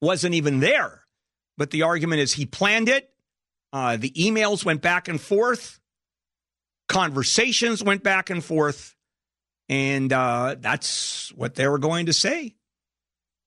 wasn't 0.00 0.34
even 0.34 0.60
there. 0.60 1.02
But 1.58 1.72
the 1.72 1.82
argument 1.82 2.22
is 2.22 2.32
he 2.32 2.46
planned 2.46 2.88
it. 2.88 3.12
Uh, 3.70 3.98
the 3.98 4.10
emails 4.12 4.64
went 4.64 4.80
back 4.80 5.08
and 5.08 5.20
forth. 5.20 5.78
Conversations 6.88 7.84
went 7.84 8.02
back 8.02 8.30
and 8.30 8.42
forth. 8.42 8.96
And 9.68 10.10
uh, 10.10 10.56
that's 10.58 11.34
what 11.34 11.54
they 11.54 11.68
were 11.68 11.78
going 11.78 12.06
to 12.06 12.14
say. 12.14 12.54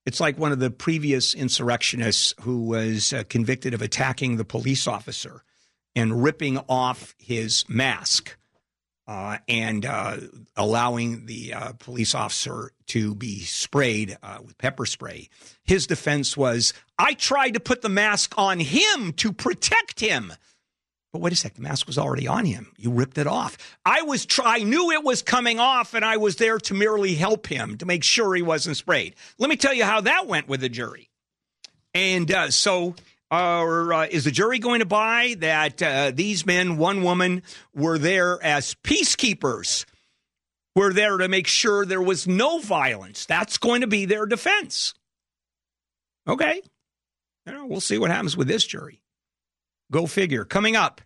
It's 0.05 0.19
like 0.19 0.37
one 0.37 0.51
of 0.51 0.59
the 0.59 0.69
previous 0.69 1.33
insurrectionists 1.33 2.33
who 2.41 2.63
was 2.63 3.11
uh, 3.11 3.23
convicted 3.27 3.73
of 3.73 3.81
attacking 3.81 4.37
the 4.37 4.45
police 4.45 4.87
officer 4.87 5.43
and 5.95 6.23
ripping 6.23 6.59
off 6.69 7.15
his 7.17 7.65
mask 7.67 8.37
uh, 9.07 9.37
and 9.47 9.85
uh, 9.85 10.17
allowing 10.55 11.25
the 11.25 11.53
uh, 11.53 11.73
police 11.73 12.15
officer 12.15 12.71
to 12.87 13.15
be 13.15 13.39
sprayed 13.41 14.17
uh, 14.23 14.39
with 14.43 14.57
pepper 14.57 14.85
spray. 14.85 15.29
His 15.63 15.87
defense 15.87 16.35
was 16.35 16.73
I 16.97 17.13
tried 17.13 17.51
to 17.51 17.59
put 17.59 17.81
the 17.81 17.89
mask 17.89 18.33
on 18.37 18.59
him 18.59 19.13
to 19.13 19.31
protect 19.31 19.99
him. 19.99 20.33
But 21.15 21.21
wait 21.21 21.31
a 21.31 21.35
sec, 21.37 21.53
the 21.53 21.61
mask 21.61 21.87
was 21.87 21.97
already 21.97 22.27
on 22.27 22.43
him. 22.43 22.73
You 22.75 22.91
ripped 22.91 23.17
it 23.17 23.25
off. 23.25 23.57
I 23.85 24.01
was 24.01 24.25
try 24.25 24.55
I 24.55 24.63
knew 24.63 24.91
it 24.91 25.01
was 25.01 25.21
coming 25.21 25.61
off, 25.61 25.93
and 25.93 26.03
I 26.03 26.17
was 26.17 26.35
there 26.35 26.57
to 26.57 26.73
merely 26.73 27.15
help 27.15 27.47
him 27.47 27.77
to 27.77 27.85
make 27.85 28.03
sure 28.03 28.35
he 28.35 28.41
wasn't 28.41 28.75
sprayed. 28.75 29.15
Let 29.39 29.49
me 29.49 29.55
tell 29.55 29.73
you 29.73 29.85
how 29.85 30.01
that 30.01 30.27
went 30.27 30.49
with 30.49 30.59
the 30.59 30.67
jury. 30.67 31.09
And 31.93 32.29
uh, 32.29 32.51
so, 32.51 32.95
uh, 33.31 34.07
is 34.11 34.25
the 34.25 34.31
jury 34.31 34.59
going 34.59 34.81
to 34.81 34.85
buy 34.85 35.37
that 35.39 35.81
uh, 35.81 36.11
these 36.13 36.45
men, 36.45 36.75
one 36.75 37.01
woman, 37.01 37.43
were 37.73 37.97
there 37.97 38.43
as 38.43 38.75
peacekeepers? 38.83 39.85
Were 40.75 40.91
there 40.91 41.15
to 41.15 41.29
make 41.29 41.47
sure 41.47 41.85
there 41.85 42.01
was 42.01 42.27
no 42.27 42.59
violence. 42.59 43.25
That's 43.25 43.57
going 43.57 43.79
to 43.79 43.87
be 43.87 44.03
their 44.03 44.25
defense. 44.25 44.93
Okay. 46.27 46.61
You 47.45 47.53
know, 47.53 47.67
we'll 47.67 47.79
see 47.79 47.97
what 47.97 48.11
happens 48.11 48.35
with 48.35 48.49
this 48.49 48.67
jury. 48.67 49.01
Go 49.91 50.07
figure. 50.07 50.45
Coming 50.45 50.75
up, 50.75 51.01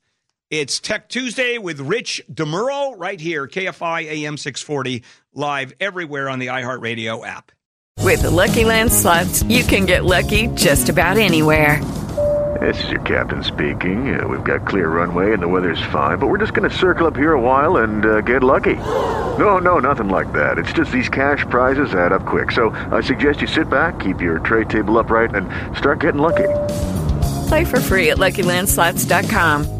it's 0.49 0.79
Tech 0.79 1.09
Tuesday 1.09 1.59
with 1.59 1.79
Rich 1.79 2.23
DeMuro 2.31 2.95
right 2.99 3.19
here, 3.19 3.47
KFI 3.47 4.05
AM 4.05 4.35
640, 4.35 5.03
live 5.33 5.73
everywhere 5.79 6.27
on 6.27 6.39
the 6.39 6.47
iHeartRadio 6.47 7.23
app. 7.25 7.51
With 7.99 8.23
the 8.23 8.31
Lucky 8.31 8.65
Land 8.65 8.91
slots, 8.91 9.43
you 9.43 9.63
can 9.63 9.85
get 9.85 10.05
lucky 10.05 10.47
just 10.55 10.89
about 10.89 11.17
anywhere. 11.17 11.83
This 12.59 12.83
is 12.83 12.89
your 12.89 13.01
captain 13.01 13.43
speaking. 13.43 14.19
Uh, 14.19 14.27
we've 14.27 14.43
got 14.43 14.67
clear 14.67 14.89
runway 14.89 15.33
and 15.33 15.43
the 15.43 15.47
weather's 15.47 15.81
fine, 15.91 16.17
but 16.17 16.27
we're 16.27 16.39
just 16.39 16.55
going 16.55 16.67
to 16.67 16.75
circle 16.75 17.05
up 17.05 17.15
here 17.15 17.33
a 17.33 17.39
while 17.39 17.77
and 17.77 18.05
uh, 18.05 18.21
get 18.21 18.41
lucky. 18.41 18.75
No, 18.75 19.59
no, 19.59 19.77
nothing 19.77 20.09
like 20.09 20.33
that. 20.33 20.57
It's 20.57 20.73
just 20.73 20.91
these 20.91 21.09
cash 21.09 21.45
prizes 21.49 21.93
add 21.93 22.11
up 22.11 22.25
quick. 22.25 22.51
So 22.51 22.71
I 22.91 23.01
suggest 23.01 23.41
you 23.41 23.47
sit 23.47 23.69
back, 23.69 23.99
keep 23.99 24.19
your 24.19 24.39
tray 24.39 24.65
table 24.65 24.97
upright, 24.97 25.35
and 25.35 25.47
start 25.77 25.99
getting 25.99 26.21
lucky. 26.21 26.47
Play 27.47 27.65
for 27.65 27.79
free 27.79 28.09
at 28.09 28.17
LuckyLandSlots.com. 28.17 29.78